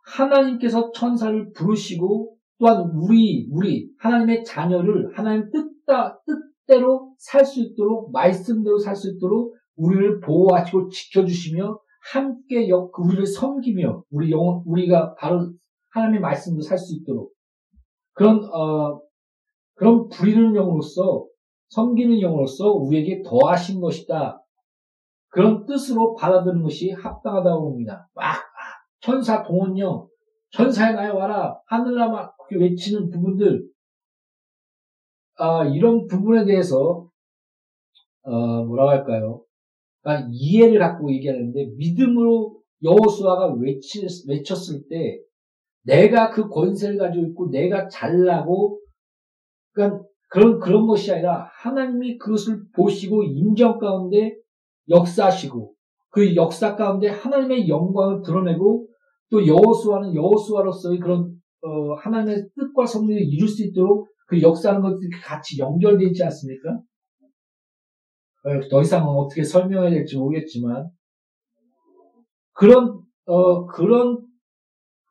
하나님께서 0.05 0.93
천사를 0.93 1.53
부르시고 1.53 2.37
또한 2.59 2.91
우리, 2.95 3.49
우리, 3.51 3.91
하나님의 3.99 4.45
자녀를 4.45 5.17
하나님 5.17 5.51
뜻다, 5.51 6.21
뜻대로 6.67 7.15
살 7.19 7.45
수 7.45 7.61
있도록, 7.61 8.13
말씀대로 8.13 8.79
살 8.79 8.97
수 8.97 9.11
있도록 9.11 9.55
우리를 9.77 10.21
보호하시고 10.21 10.89
지켜주시며 10.89 11.79
함께 12.13 12.69
역, 12.69 12.99
우리를 12.99 13.27
섬기며 13.27 14.05
우리 14.11 14.31
영, 14.31 14.63
우리가 14.65 15.15
바로 15.17 15.53
하나님의 15.91 16.21
말씀도 16.21 16.63
살 16.63 16.79
수 16.79 16.95
있도록. 16.97 17.33
그런, 18.15 18.43
어, 18.45 19.01
그런 19.77 20.09
부리는 20.09 20.55
영으로서 20.55 21.27
섬기는 21.69 22.21
영으로서 22.21 22.73
우리에게 22.73 23.23
더하신 23.23 23.81
것이다. 23.81 24.43
그런 25.29 25.67
뜻으로 25.67 26.15
받아들이는 26.15 26.63
것이 26.63 26.91
합당하다고 26.91 27.71
봅니다. 27.71 28.09
막 28.15 28.43
천사 29.01 29.43
동원령, 29.43 30.07
천사에 30.51 30.95
나에 30.95 31.09
와라, 31.09 31.61
하늘나라 31.67 32.33
외치는 32.51 33.11
부분들, 33.11 33.69
아, 35.39 35.65
이런 35.67 36.07
부분에 36.07 36.47
대해서 36.47 37.11
어, 38.23 38.65
뭐라고 38.65 38.91
할까요? 38.91 39.43
그러니까 40.01 40.29
이해를 40.33 40.79
갖고 40.79 41.13
얘기하는데 41.13 41.67
믿음으로 41.77 42.61
여호수아가 42.83 43.55
외쳤을 44.27 44.89
때 44.89 45.21
내가 45.83 46.31
그 46.31 46.49
권세를 46.49 46.99
가지고 46.99 47.27
있고 47.27 47.51
내가 47.51 47.89
잘나고 47.89 48.81
그러니까 49.77 50.03
그런 50.29 50.59
그런 50.59 50.87
것이 50.87 51.13
아니라 51.13 51.49
하나님이 51.53 52.17
그것을 52.17 52.63
보시고 52.75 53.23
인정 53.23 53.79
가운데 53.79 54.35
역사하시고 54.89 55.75
그 56.11 56.35
역사 56.35 56.75
가운데 56.75 57.09
하나님의 57.09 57.69
영광을 57.69 58.23
드러내고 58.23 58.89
또 59.31 59.47
여호수아는 59.47 60.15
여호수아로서의 60.15 60.99
그런 60.99 61.37
어, 61.63 61.95
하나님의 61.95 62.49
뜻과 62.57 62.87
섭리를 62.87 63.23
이룰 63.23 63.47
수 63.47 63.65
있도록 63.65 64.09
그 64.27 64.41
역사하는 64.41 64.81
것들이 64.81 65.11
같이 65.23 65.59
연결되어 65.59 66.09
있지 66.09 66.25
않습니까? 66.25 66.71
어, 68.45 68.69
더 68.71 68.81
이상 68.81 69.07
어떻게 69.07 69.43
설명해야 69.43 69.91
될지 69.91 70.17
모르겠지만 70.17 70.89
그런 72.53 73.03
어, 73.27 73.67
그런 73.67 74.25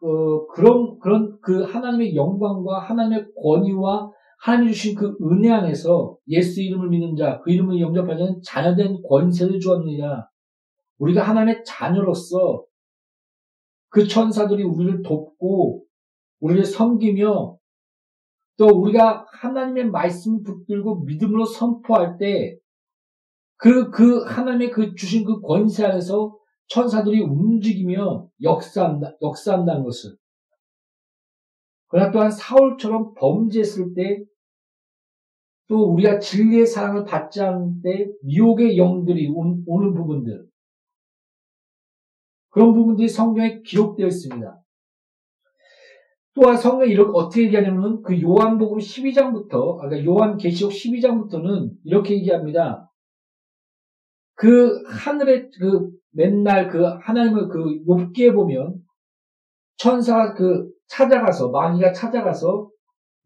어, 0.01 0.48
그런 0.48 0.98
그런 1.00 1.38
그 1.41 1.63
하나님의 1.63 2.15
영광과 2.15 2.79
하나님의 2.79 3.27
권위와 3.42 4.14
하나님이 4.46 4.74
주신 4.74 4.94
그 4.96 5.18
은혜 5.24 5.50
안에서 5.50 6.18
예수 6.27 6.62
이름을 6.62 6.90
믿는 6.90 7.16
자, 7.16 7.42
그 7.44 7.50
이름을 7.50 7.79
영접하는 7.79 8.42
자녀된 8.44 9.01
권세를 9.01 9.60
주었느냐. 9.60 10.29
우리가 11.00 11.24
하나님의 11.24 11.64
자녀로서 11.66 12.64
그 13.90 14.08
천사들이 14.08 14.62
우리를 14.62 15.01
돕고 15.01 15.84
우리를 16.42 16.64
섬기며 16.64 17.58
또 18.58 18.66
우리가 18.68 19.25
하나님의 19.31 19.90
말씀을 19.90 20.44
붙들고 20.44 21.05
믿음으로 21.05 21.46
선포할 21.46 22.20
때 22.20 22.55
그, 23.58 23.90
그 23.90 24.25
하나님의 24.25 24.70
그 24.70 24.94
주신 24.94 25.25
그 25.25 25.42
권세 25.42 25.86
안에서 25.86 26.38
천사들이 26.68 27.20
움직이며 27.22 28.27
역사한다, 28.44 29.18
역사한다는 29.24 29.84
것을. 29.84 30.16
그러나 31.88 32.12
또한 32.12 32.29
사울처럼 32.29 33.16
범죄했을 33.16 33.96
때, 33.96 34.24
또 35.67 35.93
우리가 35.93 36.19
진리의 36.19 36.65
사랑을 36.65 37.05
받지 37.05 37.41
않을 37.41 37.81
때, 37.83 38.07
미혹의 38.23 38.77
영들이 38.77 39.29
오는 39.29 39.93
부분들. 39.93 40.45
그런 42.49 42.73
부분들이 42.73 43.07
성경에 43.07 43.61
기록되어 43.63 44.07
있습니다. 44.07 44.61
또한 46.35 46.57
성경이 46.57 46.91
이렇게 46.91 47.11
어떻게 47.13 47.43
얘기하냐면 47.43 48.01
그 48.01 48.21
요한복음 48.21 48.77
12장부터, 48.77 49.77
그러니까 49.77 50.05
요한 50.05 50.37
계시록 50.37 50.71
12장부터는 50.71 51.71
이렇게 51.83 52.15
얘기합니다. 52.15 52.91
그 54.35 54.83
하늘의 54.85 55.49
그 55.57 55.91
맨날 56.11 56.67
그 56.67 56.83
하나님을 56.83 57.47
그 57.47 57.83
욥기에 57.85 58.33
보면 58.33 58.75
천사가 59.77 60.33
그 60.33 60.69
찾아가서 60.87 61.49
마귀가 61.49 61.93
찾아가서 61.93 62.69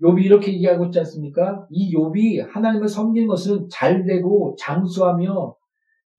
욥이 0.01 0.23
이렇게 0.23 0.53
얘기하고 0.53 0.85
있지 0.85 0.99
않습니까? 0.99 1.67
이 1.69 1.93
욥이 1.93 2.49
하나님을 2.49 2.87
섬기는 2.87 3.27
것은 3.27 3.67
잘 3.69 4.05
되고 4.05 4.55
장수하며 4.57 5.55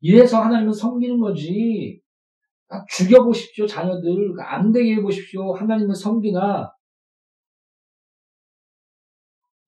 이래서 0.00 0.40
하나님을 0.40 0.72
섬기는 0.72 1.18
거지. 1.20 2.00
죽여보십시오, 2.88 3.66
자녀들. 3.66 4.34
안 4.40 4.72
되게 4.72 4.96
해보십시오. 4.96 5.54
하나님을 5.54 5.94
섬기나. 5.94 6.72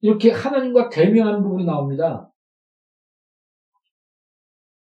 이렇게 0.01 0.31
하나님과 0.31 0.89
대면하는 0.89 1.43
부분이 1.43 1.65
나옵니다. 1.65 2.31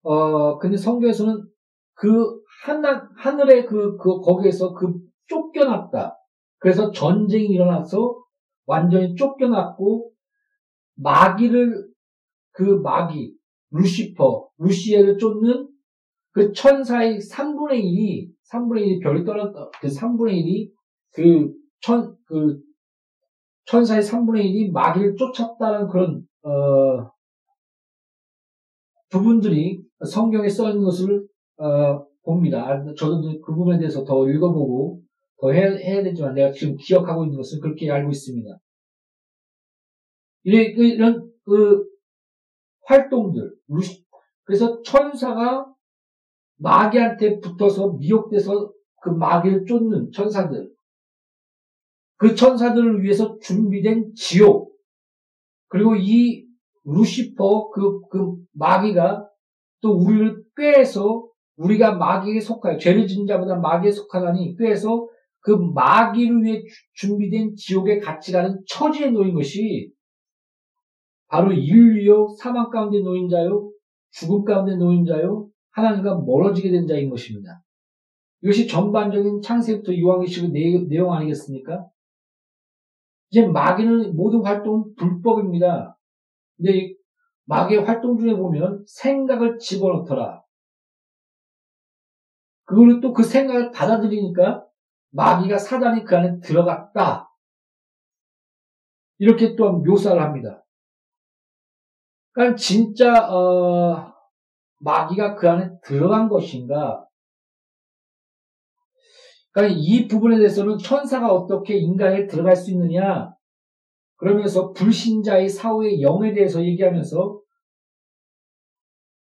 어, 0.03 0.59
근데 0.59 0.77
성경에서는 0.77 1.46
그 1.94 2.42
하나, 2.64 3.09
하늘의 3.16 3.66
그, 3.66 3.96
그, 3.96 4.20
거기에서 4.20 4.74
그 4.74 4.92
쫓겨났다. 5.27 6.16
그래서 6.59 6.90
전쟁이 6.90 7.46
일어나서 7.46 8.23
완전히 8.66 9.14
쫓겨났고, 9.14 10.11
마귀를, 10.96 11.88
그 12.53 12.62
마귀, 12.62 13.35
루시퍼, 13.70 14.48
루시에를 14.59 15.18
쫓는 15.18 15.68
그 16.33 16.53
천사의 16.53 17.18
3분의 17.18 17.83
1이, 17.83 18.29
3분의 18.53 18.87
1이 18.87 19.03
별이 19.03 19.24
떨어졌다. 19.24 19.70
그 19.81 19.88
3분의 19.88 20.33
1이 20.33 20.70
그 21.12 21.53
천, 21.81 22.16
그 22.27 22.61
천사의 23.66 24.03
3분의 24.03 24.44
1이 24.44 24.72
마귀를 24.72 25.16
쫓았다는 25.16 25.88
그런, 25.88 26.27
어, 26.42 27.11
부분들이 29.11 29.81
성경에 30.05 30.48
써 30.48 30.68
있는 30.70 30.85
것을 30.85 31.27
어, 31.59 32.05
봅니다. 32.24 32.66
저도 32.96 33.40
그 33.40 33.55
부분에 33.55 33.79
대해서 33.79 34.05
더 34.05 34.29
읽어보고 34.29 35.00
더 35.00 35.03
해야, 35.52 35.70
해야 35.70 36.02
되지만 36.02 36.35
내가 36.35 36.52
지금 36.52 36.76
기억하고 36.76 37.24
있는 37.24 37.37
것은 37.37 37.61
그렇게 37.61 37.90
알고 37.90 38.11
있습니다. 38.11 38.59
이런 40.44 41.30
그 41.44 41.85
활동들, 42.83 43.54
그래서 44.44 44.83
천사가 44.83 45.66
마귀한테 46.57 47.40
붙어서 47.40 47.94
미혹돼서 47.94 48.72
그 49.02 49.11
마귀를 49.11 49.64
쫓는 49.66 50.11
천사들, 50.12 50.70
그 52.16 52.35
천사들을 52.35 53.02
위해서 53.02 53.38
준비된 53.38 54.14
지옥, 54.14 54.74
그리고 55.68 55.96
이 55.96 56.46
루시퍼, 56.85 57.70
그, 57.70 58.00
그 58.09 58.37
마귀가 58.52 59.28
또 59.80 59.92
우리를 59.92 60.44
꾀해서 60.57 61.26
우리가 61.57 61.96
마귀에 61.96 62.40
속하여 62.40 62.78
죄를 62.78 63.07
지은 63.07 63.26
자보다 63.26 63.57
마귀에 63.57 63.90
속하다니 63.90 64.57
꾀해서 64.57 65.09
그 65.44 65.50
마귀를 65.50 66.42
위해 66.42 66.62
준비된 66.94 67.54
같이 68.02 68.33
가는 68.33 68.59
처지에 68.66 69.11
놓인 69.11 69.35
것이 69.35 69.92
바로 71.28 71.52
인류요 71.52 72.28
사망 72.38 72.70
가운데 72.70 73.00
놓인 73.00 73.28
자요 73.28 73.70
죽음 74.11 74.44
가운데 74.44 74.74
놓인 74.74 75.04
자요 75.04 75.50
하나님과 75.72 76.22
멀어지게 76.22 76.70
된 76.70 76.87
자인 76.87 77.11
것입니다. 77.11 77.62
이것이 78.42 78.66
전반적인 78.66 79.42
창세부터 79.42 79.98
요한계시록 79.98 80.50
내용 80.52 81.12
아니겠습니까? 81.12 81.88
이제 83.30 83.46
마귀는 83.46 84.16
모든 84.16 84.42
활동은 84.42 84.94
불법입니다. 84.94 85.98
근데 86.57 86.94
마귀의 87.44 87.85
활동 87.85 88.16
중에 88.16 88.35
보면 88.35 88.83
생각을 88.87 89.59
집어넣더라. 89.59 90.42
그걸 92.64 93.00
또그 93.00 93.22
생각을 93.22 93.72
받아들이니까 93.72 94.64
마귀가 95.14 95.59
사단이 95.59 96.05
그 96.05 96.16
안에 96.16 96.40
들어갔다. 96.40 97.31
이렇게 99.18 99.55
또 99.55 99.72
묘사를 99.79 100.20
합니다. 100.20 100.64
그러니까 102.33 102.57
진짜 102.57 103.31
어, 103.31 104.12
마귀가 104.81 105.37
그 105.37 105.48
안에 105.48 105.70
들어간 105.85 106.29
것인가? 106.29 107.07
그러니까 109.53 109.79
이 109.79 110.09
부분에 110.09 110.37
대해서는 110.37 110.79
천사가 110.79 111.33
어떻게 111.33 111.77
인간에 111.77 112.27
들어갈 112.27 112.57
수 112.57 112.72
있느냐? 112.72 113.33
그러면서 114.16 114.72
불신자의 114.72 115.48
사후의 115.48 116.03
영에 116.03 116.35
대해서 116.35 116.64
얘기하면서 116.64 117.40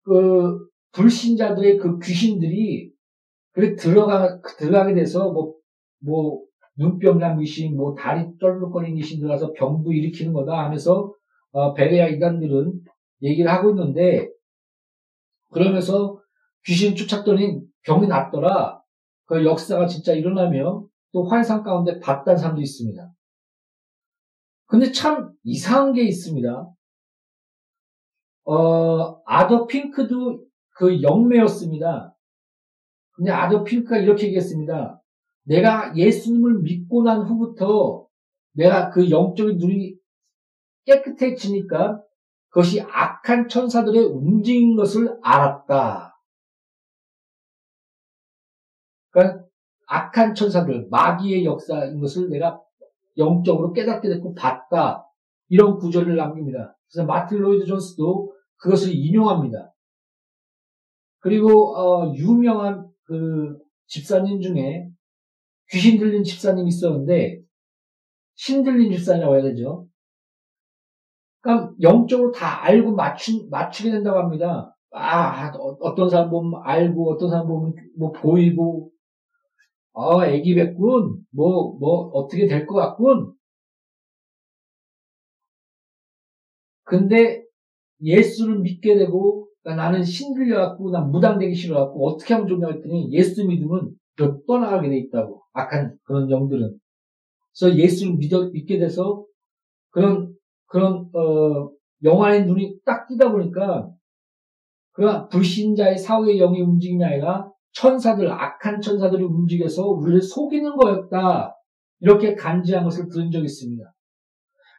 그 0.03 0.67
불신자들의 0.91 1.77
그 1.77 1.99
귀신들이 1.99 2.91
그 3.53 3.77
들어가 3.77 4.41
들어가게 4.41 4.93
돼서 4.93 5.31
뭐 5.31 5.58
뭐 5.99 6.41
눈병 6.77 7.19
난 7.19 7.37
귀신, 7.39 7.75
뭐 7.75 7.93
다리 7.95 8.25
떨룩거리는 8.39 8.95
귀신 8.95 9.19
들어가서 9.19 9.53
병도 9.53 9.91
일으키는 9.91 10.33
거다 10.33 10.63
하면서 10.63 11.13
어, 11.51 11.73
베레아 11.73 12.07
이단들은 12.07 12.81
얘기를 13.23 13.51
하고 13.51 13.71
있는데 13.71 14.29
그러면서 15.51 16.19
귀신 16.65 16.95
쫓았더니 16.95 17.61
병이 17.83 18.07
낫더라. 18.07 18.81
그 19.25 19.45
역사가 19.45 19.87
진짜 19.87 20.13
일어나며 20.13 20.85
또 21.11 21.23
환상 21.25 21.63
가운데 21.63 21.99
봤다는 21.99 22.37
사람도 22.37 22.61
있습니다. 22.61 23.11
근데 24.67 24.91
참 24.91 25.31
이상한 25.43 25.93
게 25.93 26.03
있습니다. 26.03 26.69
어, 28.45 29.21
아더 29.25 29.65
핑크도 29.67 30.45
그 30.75 31.01
영매였습니다. 31.01 32.15
근데 33.11 33.31
아더 33.31 33.63
핑크가 33.63 33.97
이렇게 33.97 34.27
얘기했습니다. 34.27 34.98
내가 35.49 35.95
예수님을 35.95 36.59
믿고 36.59 37.01
난 37.03 37.23
후부터 37.23 38.07
내가 38.53 38.91
그 38.91 39.09
영적인 39.09 39.57
눈이 39.57 39.95
깨끗해지니까 40.85 42.01
그것이 42.49 42.81
악한 42.81 43.47
천사들의 43.47 44.03
움직인 44.05 44.75
것을 44.75 45.17
알았다. 45.23 46.15
그러니까 49.09 49.45
악한 49.87 50.35
천사들, 50.35 50.87
마귀의 50.91 51.45
역사인 51.45 51.99
것을 51.99 52.29
내가 52.29 52.61
영적으로 53.17 53.73
깨닫게 53.73 54.07
됐고 54.07 54.35
봤다. 54.35 55.05
이런 55.47 55.77
구절을 55.77 56.15
남깁니다. 56.15 56.77
그래서 56.87 57.07
마틴 57.07 57.39
로이드 57.39 57.65
존스도 57.65 58.35
그것을 58.57 58.93
인용합니다. 58.93 59.73
그리고 61.19 61.75
어, 61.75 62.13
유명한 62.13 62.87
그 63.03 63.57
집사님 63.87 64.41
중에 64.41 64.89
귀신 65.71 65.99
들린 65.99 66.23
집사님이 66.23 66.69
있었는데 66.69 67.41
신 68.35 68.63
들린 68.63 68.91
집사님이라고 68.91 69.35
해야 69.35 69.43
되죠. 69.43 69.87
그러니까 71.41 71.73
영적으로 71.81 72.31
다 72.31 72.63
알고 72.63 72.93
맞추, 72.95 73.47
맞추게 73.49 73.91
된다고 73.91 74.19
합니다. 74.19 74.75
아, 74.91 75.51
어떤 75.81 76.09
사람 76.09 76.29
보면 76.29 76.61
알고, 76.63 77.11
어떤 77.13 77.29
사람 77.29 77.47
보면 77.47 77.73
뭐 77.97 78.11
보이고, 78.11 78.91
아, 79.93 80.25
애기 80.27 80.55
뱉군. 80.55 81.23
뭐, 81.31 81.77
뭐, 81.79 82.09
어떻게 82.13 82.47
될 82.47 82.65
것 82.65 82.75
같군. 82.75 83.33
근데 86.83 87.43
예수를 88.01 88.59
믿게 88.59 88.97
되고, 88.97 89.47
그러니까 89.63 89.83
나는 89.83 90.03
신들려갖고, 90.03 90.91
난 90.91 91.11
무당되기 91.11 91.55
싫어갖고, 91.55 92.07
어떻게 92.07 92.33
하면 92.33 92.47
좋냐 92.47 92.67
했더니, 92.69 93.11
예수 93.13 93.45
믿으면 93.45 93.91
떠나가게 94.47 94.89
돼 94.89 94.97
있다고. 94.97 95.41
악한 95.53 95.97
그런 96.03 96.29
영들은. 96.29 96.77
그래서 97.57 97.75
예수를 97.75 98.15
믿어, 98.17 98.49
믿게 98.49 98.79
돼서, 98.79 99.25
그런 99.89 100.33
그런 100.67 101.09
어, 101.13 101.69
영화의 102.03 102.45
눈이 102.45 102.79
딱 102.85 103.07
뜨다 103.07 103.31
보니까 103.31 103.89
그 104.93 105.27
불신자의 105.29 105.97
사후의 105.97 106.37
영이 106.37 106.61
움직임이 106.61 107.03
아니라 107.03 107.49
천사들, 107.73 108.31
악한 108.31 108.81
천사들이 108.81 109.23
움직여서 109.23 109.87
우리를 109.87 110.21
속이는 110.21 110.75
거였다. 110.75 111.55
이렇게 112.01 112.35
간지한 112.35 112.83
것을 112.83 113.09
들은 113.09 113.29
적이 113.31 113.45
있습니다. 113.45 113.83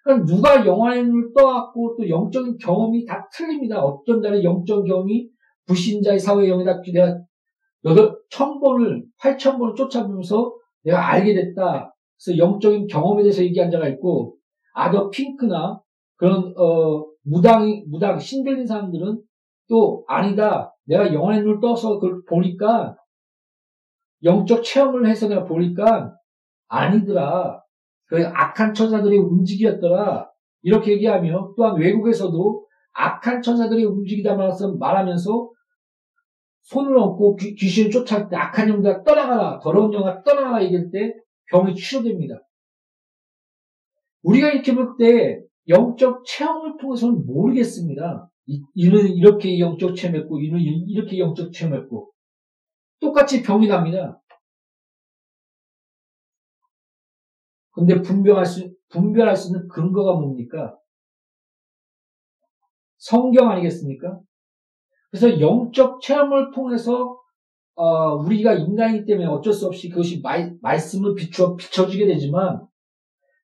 그러니까 0.04 0.26
누가 0.26 0.66
영화의 0.66 1.04
눈을 1.04 1.32
떠왔고 1.36 1.96
또 1.96 2.08
영적인 2.08 2.56
경험이 2.58 3.04
다 3.04 3.28
틀립니다. 3.32 3.80
어떤 3.80 4.20
날에 4.20 4.42
영적 4.42 4.86
경험이 4.86 5.28
불신자의 5.66 6.18
사후의 6.18 6.48
영이다. 6.48 6.80
내가 6.92 7.18
여덟 7.84 8.16
천 8.30 8.60
번을, 8.60 9.04
팔천 9.18 9.58
번을 9.58 9.74
쫓아보면서 9.74 10.54
내가 10.84 11.12
알게 11.12 11.34
됐다. 11.34 11.94
그래서 12.22 12.38
영적인 12.38 12.86
경험에 12.86 13.22
대해서 13.22 13.42
얘기한 13.42 13.70
자가 13.70 13.88
있고 13.88 14.36
아더 14.74 15.10
핑크나 15.10 15.80
그런 16.16 16.54
어, 16.56 17.06
무당 17.22 17.82
무당 17.88 18.18
신들린 18.18 18.66
사람들은 18.66 19.20
또 19.68 20.04
아니다. 20.08 20.74
내가 20.84 21.12
영혼의 21.12 21.40
눈을 21.40 21.60
떠서 21.60 21.98
그걸 21.98 22.22
보니까 22.28 22.96
영적 24.22 24.62
체험을 24.62 25.06
해서 25.06 25.28
내가 25.28 25.44
보니까 25.44 26.14
아니더라. 26.68 27.62
그 28.06 28.26
악한 28.26 28.74
천사들이 28.74 29.16
움직였더라. 29.16 30.28
이렇게 30.62 30.92
얘기하며 30.92 31.54
또한 31.56 31.76
외국에서도 31.76 32.66
악한 32.92 33.40
천사들이 33.40 33.84
움직이다 33.84 34.36
말하면서 34.78 35.50
손을 36.70 36.96
얹고 36.96 37.36
귀, 37.36 37.68
신을 37.68 37.90
쫓아갈 37.90 38.28
때 38.28 38.36
악한 38.36 38.68
영가 38.68 39.02
떠나가라. 39.02 39.58
더러운 39.58 39.92
영가 39.92 40.22
떠나가라 40.22 40.62
얘기할 40.64 40.90
때 40.92 41.14
병이 41.50 41.74
치료됩니다. 41.74 42.36
우리가 44.22 44.50
이렇게 44.50 44.74
볼 44.74 44.96
때 44.96 45.42
영적 45.68 46.24
체험을 46.24 46.76
통해서는 46.80 47.26
모르겠습니다. 47.26 48.30
이는 48.74 49.08
이렇게 49.08 49.58
영적 49.58 49.96
체험했고, 49.96 50.40
이는 50.40 50.60
이렇게 50.60 51.18
영적 51.18 51.52
체험했고, 51.52 52.12
똑같이 53.00 53.42
병이 53.42 53.66
납니다. 53.66 54.20
근데 57.72 58.00
분별할 58.02 58.46
수, 58.46 58.72
분별할 58.90 59.36
수 59.36 59.48
있는 59.48 59.68
근거가 59.68 60.14
뭡니까? 60.20 60.76
성경 62.98 63.50
아니겠습니까? 63.50 64.20
그래서 65.10 65.40
영적 65.40 66.00
체험을 66.00 66.52
통해서 66.52 67.18
어, 67.74 68.14
우리가 68.16 68.54
인간이기 68.54 69.06
때문에 69.06 69.26
어쩔 69.26 69.52
수 69.52 69.66
없이 69.66 69.88
그것이 69.88 70.20
말, 70.20 70.54
말씀을 70.60 71.14
비춰, 71.14 71.56
비춰주게 71.56 72.06
되지만 72.06 72.66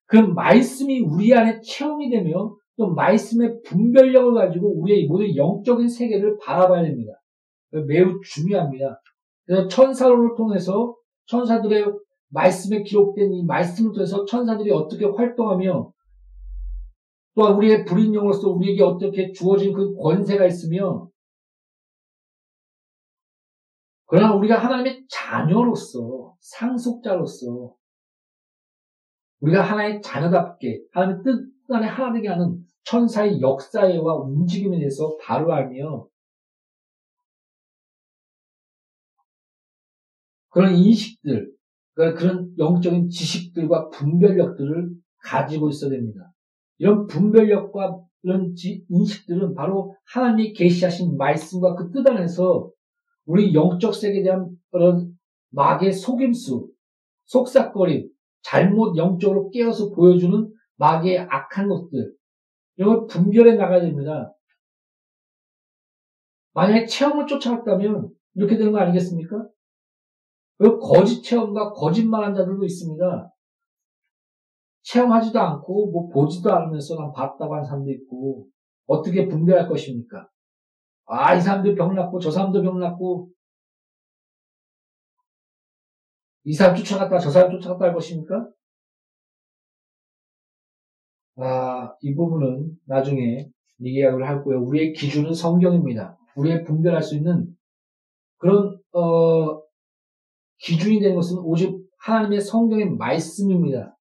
그 0.06 0.16
말씀이 0.16 1.00
우리 1.00 1.34
안에 1.34 1.60
체험이 1.60 2.10
되며 2.10 2.54
또 2.76 2.92
말씀의 2.94 3.62
분별력을 3.64 4.34
가지고 4.34 4.80
우리의 4.80 5.06
모든 5.06 5.34
영적인 5.34 5.88
세계를 5.88 6.38
바라봐야 6.38 6.82
됩니다. 6.82 7.12
매우 7.86 8.20
중요합니다. 8.22 9.00
그래서 9.44 9.68
천사를 9.68 10.16
통해서 10.36 10.94
천사들의 11.26 11.86
말씀에 12.28 12.82
기록된 12.82 13.32
이 13.32 13.44
말씀을 13.44 13.92
통해서 13.92 14.24
천사들이 14.24 14.70
어떻게 14.70 15.06
활동하며 15.06 15.92
또한 17.34 17.54
우리의 17.54 17.84
불인용으로서 17.84 18.50
우리에게 18.50 18.82
어떻게 18.82 19.32
주어진 19.32 19.72
그 19.72 19.94
권세가 19.96 20.46
있으며 20.46 21.08
그러나 24.06 24.34
우리가 24.34 24.58
하나님의 24.58 25.06
자녀로서 25.08 26.36
상속자로서 26.40 27.74
우리가 29.40 29.62
하나의 29.62 30.00
자녀답게 30.02 30.82
하나님의 30.92 31.22
뜻 31.24 31.74
안에 31.74 31.86
하나 31.86 32.12
되게 32.12 32.28
하는 32.28 32.64
천사의 32.84 33.40
역사와 33.40 34.16
움직임에 34.22 34.78
대해서 34.78 35.16
바로 35.20 35.52
알며 35.52 36.06
그런 40.50 40.74
인식들, 40.74 41.52
그러니까 41.94 42.18
그런 42.18 42.54
영적인 42.58 43.10
지식들과 43.10 43.90
분별력들을 43.90 44.90
가지고 45.22 45.68
있어야 45.68 45.90
됩니다. 45.90 46.32
이런 46.78 47.06
분별력과 47.06 48.00
이런 48.22 48.54
인식들은 48.88 49.54
바로 49.54 49.94
하나님이 50.06 50.52
계시하신 50.54 51.16
말씀과 51.16 51.74
그 51.74 51.90
뜻 51.90 52.08
안에서 52.08 52.70
우리 53.26 53.54
영적 53.54 53.94
세계에 53.94 54.22
대한 54.22 54.56
그런 54.70 55.16
마의 55.50 55.92
속임수, 55.92 56.68
속삭거림, 57.26 58.08
잘못 58.42 58.96
영적으로 58.96 59.50
깨어서 59.50 59.90
보여주는 59.90 60.52
마귀의 60.76 61.18
악한 61.18 61.68
것들 61.68 62.14
이런 62.76 62.96
걸 62.96 63.06
분별해 63.06 63.56
나가야 63.56 63.80
됩니다. 63.80 64.32
만약에 66.54 66.86
체험을 66.86 67.26
쫓아갔다면 67.26 68.08
이렇게 68.34 68.56
되는 68.56 68.72
거 68.72 68.78
아니겠습니까? 68.78 69.48
그 70.58 70.78
거짓 70.78 71.22
체험과 71.22 71.72
거짓말한 71.72 72.34
자들도 72.34 72.64
있습니다. 72.64 73.32
체험하지도 74.82 75.38
않고 75.38 75.90
뭐 75.90 76.08
보지도 76.08 76.52
않으면서 76.52 76.94
난 76.94 77.12
봤다고 77.12 77.54
하는 77.54 77.64
사람도 77.64 77.90
있고 77.90 78.46
어떻게 78.86 79.26
분별할 79.26 79.68
것입니까? 79.68 80.28
아, 81.06 81.34
이 81.34 81.40
사람도 81.40 81.74
병났고 81.74 82.18
저 82.18 82.30
사람도 82.30 82.62
병났고 82.62 83.30
이 86.44 86.52
사람 86.52 86.76
쫓아갔다 86.76 87.18
저 87.18 87.30
사람 87.30 87.50
쫓아갔다 87.50 87.86
할 87.86 87.94
것입니까? 87.94 88.48
아, 91.36 91.94
이 92.00 92.14
부분은 92.14 92.78
나중에 92.84 93.48
얘기를 93.80 94.28
하고요. 94.28 94.62
우리의 94.62 94.92
기준은 94.94 95.34
성경입니다. 95.34 96.16
우리의 96.36 96.64
분별할 96.64 97.02
수 97.02 97.14
있는 97.16 97.54
그런 98.38 98.78
어, 98.92 99.62
기준이 100.58 101.00
되는 101.00 101.14
것은 101.14 101.38
오직 101.38 101.76
하나님의 101.98 102.40
성경의 102.40 102.90
말씀입니다. 102.90 103.96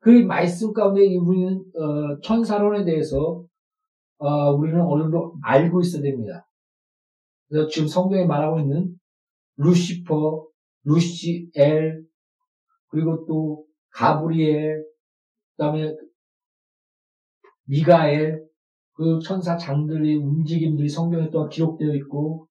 그 0.00 0.10
말씀 0.10 0.72
가운데 0.72 1.00
우리는 1.16 1.64
어, 1.76 2.20
천사론에 2.22 2.84
대해서 2.84 3.44
어, 4.18 4.52
우리는 4.52 4.80
어느 4.80 5.02
정도 5.02 5.34
알고 5.42 5.80
있어야 5.80 6.02
됩니다. 6.02 6.46
그래서 7.48 7.68
지금 7.68 7.88
성경에 7.88 8.26
말하고 8.26 8.60
있는 8.60 8.94
루시퍼, 9.56 10.46
루시엘, 10.84 12.04
그리고 12.88 13.24
또 13.26 13.64
가브리엘, 13.90 14.84
그다음에 15.56 15.94
미가엘, 17.64 18.44
그 18.94 19.18
천사 19.20 19.56
장들의 19.56 20.16
움직임들이 20.16 20.88
성경에 20.88 21.30
또한 21.30 21.48
기록되어 21.48 21.94
있고, 21.96 22.48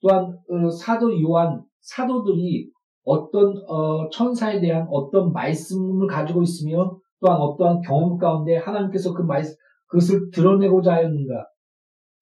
또한 0.00 0.38
어, 0.48 0.70
사도 0.70 1.20
요한 1.22 1.62
사도들이 1.80 2.70
어떤 3.04 3.56
어, 3.68 4.08
천사에 4.10 4.60
대한 4.60 4.86
어떤 4.90 5.32
말씀을 5.32 6.06
가지고 6.06 6.42
있으며 6.42 6.98
또한 7.20 7.40
어떠한 7.40 7.80
경험 7.82 8.18
가운데 8.18 8.56
하나님께서 8.56 9.14
그 9.14 9.22
말씀 9.22 9.54
그것을 9.92 10.30
드러내고자 10.30 10.94
하였는가? 10.94 11.46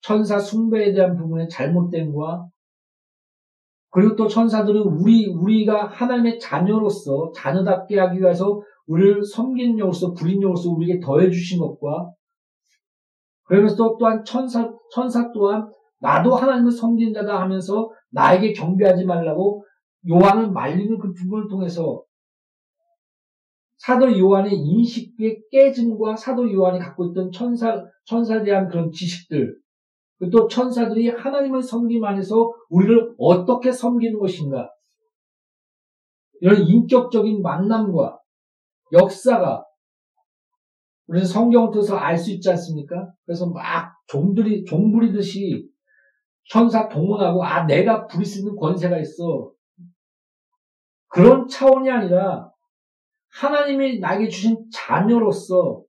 천사 0.02 0.38
숭배에 0.38 0.92
대한 0.92 1.16
부분의 1.16 1.48
잘못됨과 1.48 2.48
그리고 3.90 4.16
또 4.16 4.26
천사들은 4.26 4.80
우리 4.82 5.26
우리가 5.26 5.86
하나님의 5.86 6.38
자녀로서 6.40 7.32
자녀답게 7.34 7.98
하기 7.98 8.20
위해서 8.20 8.60
우리를 8.86 9.24
섬기는 9.24 9.78
영으로서 9.78 10.12
부린 10.12 10.40
영으로서 10.42 10.70
우리에게 10.70 11.00
더해 11.00 11.30
주신 11.30 11.60
것과 11.60 12.10
그러면서 13.44 13.76
또 13.76 13.96
또한 13.98 14.24
천사 14.24 14.72
천사 14.92 15.30
또한 15.32 15.68
나도 16.00 16.34
하나님을 16.34 16.72
섬기는 16.72 17.12
자다 17.12 17.40
하면서 17.40 17.90
나에게 18.10 18.52
경배하지 18.52 19.04
말라고 19.04 19.64
요한을 20.08 20.50
말리는 20.50 20.98
그 20.98 21.12
부분을 21.12 21.48
통해서 21.48 22.02
사도 23.80 24.18
요한의 24.18 24.52
인식의 24.54 25.44
깨짐과 25.50 26.16
사도 26.16 26.52
요한이 26.52 26.78
갖고 26.78 27.06
있던 27.06 27.32
천사, 27.32 27.82
천사에 28.04 28.42
대한 28.42 28.68
그런 28.68 28.92
지식들, 28.92 29.56
또 30.30 30.48
천사들이 30.48 31.08
하나님을 31.08 31.62
섬김 31.62 32.04
안에서 32.04 32.52
우리를 32.68 33.14
어떻게 33.16 33.72
섬기는 33.72 34.18
것인가, 34.18 34.68
이런 36.42 36.60
인격적인 36.60 37.40
만남과 37.40 38.18
역사가 38.92 39.64
우리는 41.06 41.26
성경 41.26 41.70
뜻을 41.70 41.94
알 41.96 42.18
수 42.18 42.32
있지 42.32 42.50
않습니까? 42.50 43.10
그래서 43.24 43.48
막 43.48 43.94
종들이, 44.08 44.64
종부리듯이 44.64 45.66
천사 46.50 46.86
동원하고, 46.86 47.42
아, 47.42 47.64
내가 47.64 48.06
부릴 48.06 48.26
수 48.26 48.40
있는 48.40 48.56
권세가 48.56 48.98
있어. 48.98 49.52
그런 51.08 51.48
차원이 51.48 51.90
아니라 51.90 52.49
하나님이 53.32 54.00
나에게 54.00 54.28
주신 54.28 54.64
자녀로서 54.72 55.82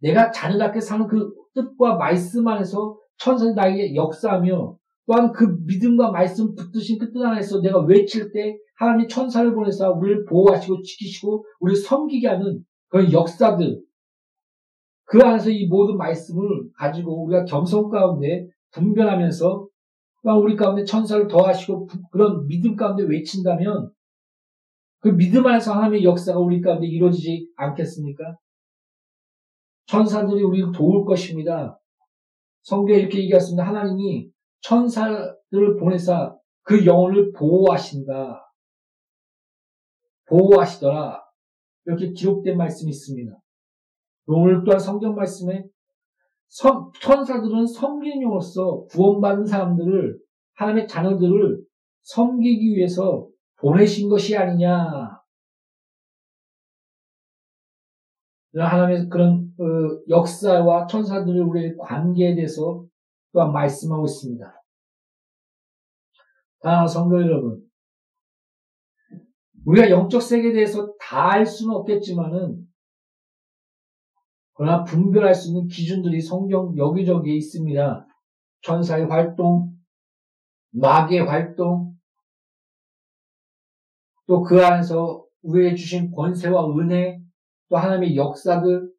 내가 0.00 0.30
자녀답게 0.30 0.80
사는 0.80 1.06
그 1.06 1.32
뜻과 1.54 1.96
말씀 1.96 2.46
안에서 2.46 2.96
천사는 3.18 3.54
나에게 3.54 3.94
역사하며 3.94 4.76
또한 5.06 5.32
그 5.32 5.56
믿음과 5.66 6.10
말씀 6.10 6.54
붙드신 6.54 6.98
그 6.98 7.12
뜻 7.12 7.22
안에서 7.22 7.60
내가 7.60 7.80
외칠 7.80 8.32
때 8.32 8.56
하나님이 8.76 9.08
천사를 9.08 9.54
보내서 9.54 9.92
우리를 9.92 10.24
보호하시고 10.24 10.82
지키시고 10.82 11.44
우리를 11.60 11.80
섬기게 11.80 12.26
하는 12.26 12.64
그런 12.88 13.12
역사들. 13.12 13.80
그 15.04 15.18
안에서 15.22 15.50
이 15.50 15.66
모든 15.66 15.96
말씀을 15.96 16.70
가지고 16.76 17.24
우리가 17.24 17.44
겸손 17.44 17.90
가운데 17.90 18.48
분별하면서 18.72 19.68
우리 20.40 20.56
가운데 20.56 20.84
천사를 20.84 21.28
더하시고 21.28 21.88
그런 22.10 22.46
믿음 22.46 22.76
가운데 22.76 23.04
외친다면 23.04 23.90
그 25.04 25.10
믿음 25.10 25.46
안에서 25.46 25.74
하나님의 25.74 26.02
역사가 26.02 26.40
우리 26.40 26.62
가운데 26.62 26.86
이루어지지 26.86 27.50
않겠습니까? 27.56 28.38
천사들이 29.84 30.42
우리를 30.42 30.72
도울 30.72 31.04
것입니다. 31.04 31.78
성경에 32.62 33.00
이렇게 33.00 33.18
얘기했습니다. 33.18 33.66
하나님이 33.66 34.30
천사들을 34.62 35.76
보내사 35.78 36.34
그 36.62 36.86
영혼을 36.86 37.32
보호하신다. 37.32 38.50
보호하시더라. 40.26 41.22
이렇게 41.84 42.12
기록된 42.12 42.56
말씀이 42.56 42.88
있습니다. 42.88 43.38
오늘 44.28 44.64
또한 44.64 44.80
성경 44.80 45.14
말씀에 45.14 45.66
천사들은 47.02 47.66
섬기는 47.66 48.22
용으로서 48.22 48.86
구원받은 48.86 49.44
사람들을 49.44 50.18
하나님의 50.54 50.88
자녀들을 50.88 51.62
섬기기 52.04 52.74
위해서 52.74 53.28
보내신 53.56 54.08
것이 54.08 54.36
아니냐. 54.36 55.22
하나님의 58.56 59.08
그런 59.08 59.52
어, 59.58 59.64
역사와 60.08 60.86
천사들의 60.86 61.76
관계에 61.76 62.34
대해서 62.36 62.86
또한 63.32 63.52
말씀하고 63.52 64.04
있습니다. 64.04 64.62
다 66.60 66.86
성도 66.86 67.20
여러분, 67.20 67.62
우리가 69.66 69.90
영적 69.90 70.22
세계에 70.22 70.52
대해서 70.52 70.94
다 71.00 71.32
알 71.32 71.44
수는 71.44 71.74
없겠지만은 71.74 72.64
그러나 74.54 74.84
분별할 74.84 75.34
수 75.34 75.48
있는 75.48 75.66
기준들이 75.66 76.20
성경 76.20 76.76
여기저기 76.76 77.36
있습니다. 77.36 78.06
천사의 78.62 79.06
활동, 79.06 79.72
마귀의 80.70 81.26
활동, 81.26 81.93
또 84.26 84.42
그 84.42 84.64
안에서 84.64 85.24
우리에게 85.42 85.76
주신 85.76 86.10
권세와 86.10 86.78
은혜, 86.78 87.20
또 87.68 87.76
하나님의 87.76 88.16
역사들, 88.16 88.90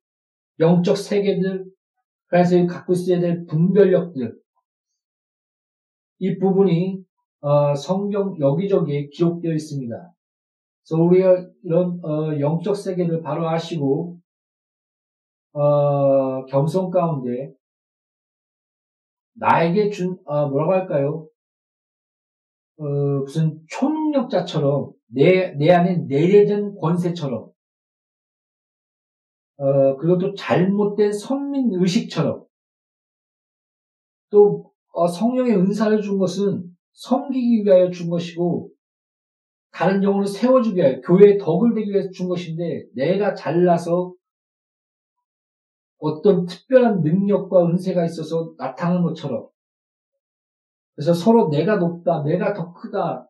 영적 0.59 0.97
세계들, 0.97 1.65
그래서 2.27 2.65
갖고 2.67 2.93
있어야 2.93 3.19
될 3.19 3.45
분별력들, 3.45 4.37
이 6.19 6.37
부분이 6.37 7.03
어, 7.41 7.75
성경 7.75 8.39
여기저기에 8.39 9.09
기록되어 9.09 9.53
있습니다. 9.53 10.13
그래서 10.87 11.03
우리가 11.03 11.47
이런 11.63 11.99
어, 12.03 12.39
영적 12.39 12.75
세계를 12.75 13.21
바로 13.21 13.47
아시고 13.47 14.19
어, 15.53 16.45
겸손 16.45 16.89
가운데 16.89 17.53
나에게 19.33 19.89
준 19.89 20.17
어, 20.25 20.47
뭐라고 20.47 20.73
할까요? 20.73 21.27
어, 22.77 22.83
무슨 22.83 23.59
초능력자처럼 23.69 24.94
내, 25.15 25.51
내 25.51 25.71
안에 25.71 26.05
내려진 26.07 26.75
권세처럼, 26.75 27.49
어, 29.57 29.95
그것도 29.95 30.35
잘못된 30.35 31.13
선민 31.13 31.69
의식처럼, 31.73 32.43
또, 34.29 34.73
어, 34.91 35.07
성령의 35.07 35.55
은사를 35.55 36.01
준 36.01 36.17
것은 36.17 36.65
섬기기 36.91 37.63
위하여 37.63 37.89
준 37.91 38.09
것이고, 38.09 38.71
다른 39.71 40.03
영혼을 40.03 40.27
세워주기 40.27 40.77
위하여, 40.77 40.99
교회의 40.99 41.37
덕을 41.37 41.73
되기 41.75 41.91
위해서 41.91 42.09
준 42.11 42.27
것인데, 42.27 42.85
내가 42.93 43.35
잘나서 43.35 44.13
어떤 45.97 46.45
특별한 46.45 47.03
능력과 47.03 47.67
은세가 47.67 48.03
있어서 48.03 48.53
나타나는 48.57 49.03
것처럼, 49.03 49.47
그래서 50.93 51.13
서로 51.13 51.49
내가 51.49 51.77
높다, 51.77 52.23
내가 52.23 52.53
더 52.53 52.73
크다, 52.73 53.29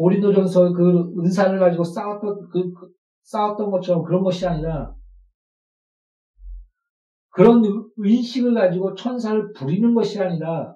고린도전서 0.00 0.72
그 0.72 1.12
은사를 1.18 1.58
가지고 1.58 1.84
싸웠던 1.84 2.48
그, 2.48 2.72
그 2.72 2.90
싸웠던 3.24 3.70
것처럼 3.70 4.02
그런 4.02 4.22
것이 4.22 4.46
아니라 4.46 4.94
그런 7.28 7.62
의식을 7.98 8.54
가지고 8.54 8.94
천사를 8.94 9.52
부리는 9.52 9.94
것이 9.94 10.18
아니라 10.18 10.74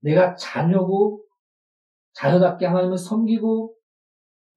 내가 0.00 0.36
자녀고 0.36 1.24
자녀답게 2.12 2.66
하나님을 2.66 2.96
섬기고 2.96 3.74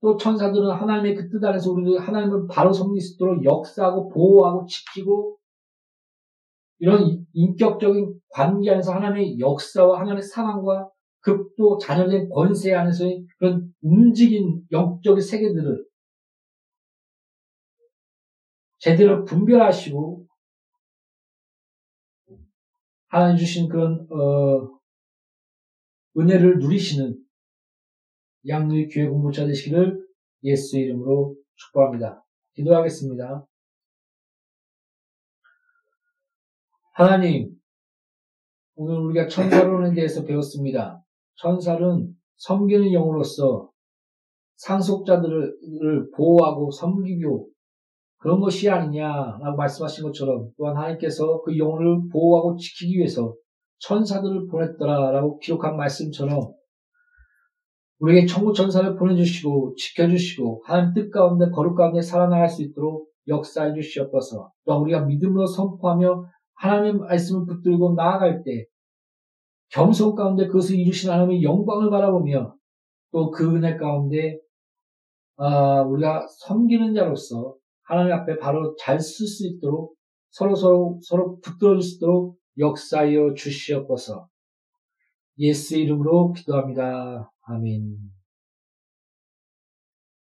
또 0.01 0.17
천사들은 0.17 0.69
하나님의 0.69 1.15
그 1.15 1.29
뜻 1.29 1.43
안에서 1.43 1.71
우리를 1.71 1.99
하나님을 1.99 2.45
바로 2.47 2.71
섬길 2.71 3.01
수 3.01 3.15
있도록 3.15 3.43
역사하고 3.43 4.09
보호하고 4.09 4.67
지키고 4.67 5.37
이런 6.77 7.25
인격적인 7.33 8.19
관계 8.29 8.69
안에서 8.69 8.93
하나님의 8.93 9.39
역사와 9.39 9.97
하나님의 9.99 10.21
사랑과 10.21 10.91
극도 11.21 11.77
자녀된 11.77 12.29
권세 12.29 12.73
안에서의 12.73 13.25
그런 13.37 13.73
움직인 13.81 14.65
영적인 14.71 15.21
세계들을 15.21 15.85
제대로 18.79 19.23
분별하시고 19.25 20.27
하나님 23.07 23.37
주신 23.37 23.69
그런 23.69 24.07
어, 24.11 24.79
은혜를 26.17 26.59
누리시는 26.59 27.17
양누이 28.47 28.87
교회 28.87 29.07
공부자 29.07 29.45
되시기를 29.45 30.03
예수 30.43 30.77
이름으로 30.79 31.35
축복합니다. 31.55 32.23
기도하겠습니다. 32.53 33.45
하나님, 36.93 37.55
오늘 38.75 38.97
우리가 38.99 39.27
천사론에 39.27 39.93
대해서 39.93 40.25
배웠습니다. 40.25 41.03
천사는 41.35 42.13
섬기는 42.37 42.91
영으로서 42.91 43.69
상속자들을 44.57 46.11
보호하고 46.15 46.71
섬기고 46.71 47.49
그런 48.17 48.39
것이 48.39 48.69
아니냐라고 48.69 49.55
말씀하신 49.57 50.03
것처럼 50.03 50.49
또한 50.57 50.77
하나님께서 50.77 51.41
그 51.41 51.57
영혼을 51.57 52.07
보호하고 52.11 52.55
지키기 52.55 52.97
위해서 52.97 53.33
천사들을 53.79 54.47
보냈더라라고 54.47 55.39
기록한 55.39 55.75
말씀처럼 55.75 56.53
우리에게 57.99 58.27
천국 58.27 58.53
천사를 58.53 58.95
보내주시고 58.95 59.75
지켜주시고 59.75 60.63
하나님 60.65 60.93
뜻 60.93 61.09
가운데 61.09 61.49
거룩 61.49 61.75
가운데 61.75 62.01
살아나갈 62.01 62.49
수 62.49 62.63
있도록 62.63 63.07
역사해 63.27 63.73
주시옵소서. 63.73 64.51
또 64.65 64.81
우리가 64.81 65.05
믿음으로 65.05 65.45
선포하며 65.45 66.25
하나님의 66.55 66.93
말씀을 66.93 67.45
붙들고 67.45 67.93
나아갈 67.95 68.43
때 68.43 68.65
겸손 69.71 70.15
가운데 70.15 70.47
그것을 70.47 70.77
이루신 70.77 71.09
하나님의 71.11 71.43
영광을 71.43 71.89
바라보며 71.89 72.55
또 73.11 73.31
그 73.31 73.55
은혜 73.55 73.77
가운데 73.77 74.39
아, 75.37 75.81
우리가 75.83 76.27
섬기는 76.39 76.93
자로서 76.93 77.55
하나님 77.83 78.13
앞에 78.13 78.37
바로 78.39 78.75
잘 78.79 78.97
쓸 78.99 79.27
수 79.27 79.47
있도록 79.47 79.95
서로 80.31 80.55
서로 80.55 80.99
서로 81.03 81.39
붙들어 81.41 81.73
줄 81.75 81.81
수 81.81 81.97
있도록 81.97 82.37
역사하여 82.57 83.33
주시옵소서. 83.35 84.27
예수 85.39 85.77
이름으로 85.77 86.33
기도합니다. 86.33 87.31
아멘. 87.41 88.20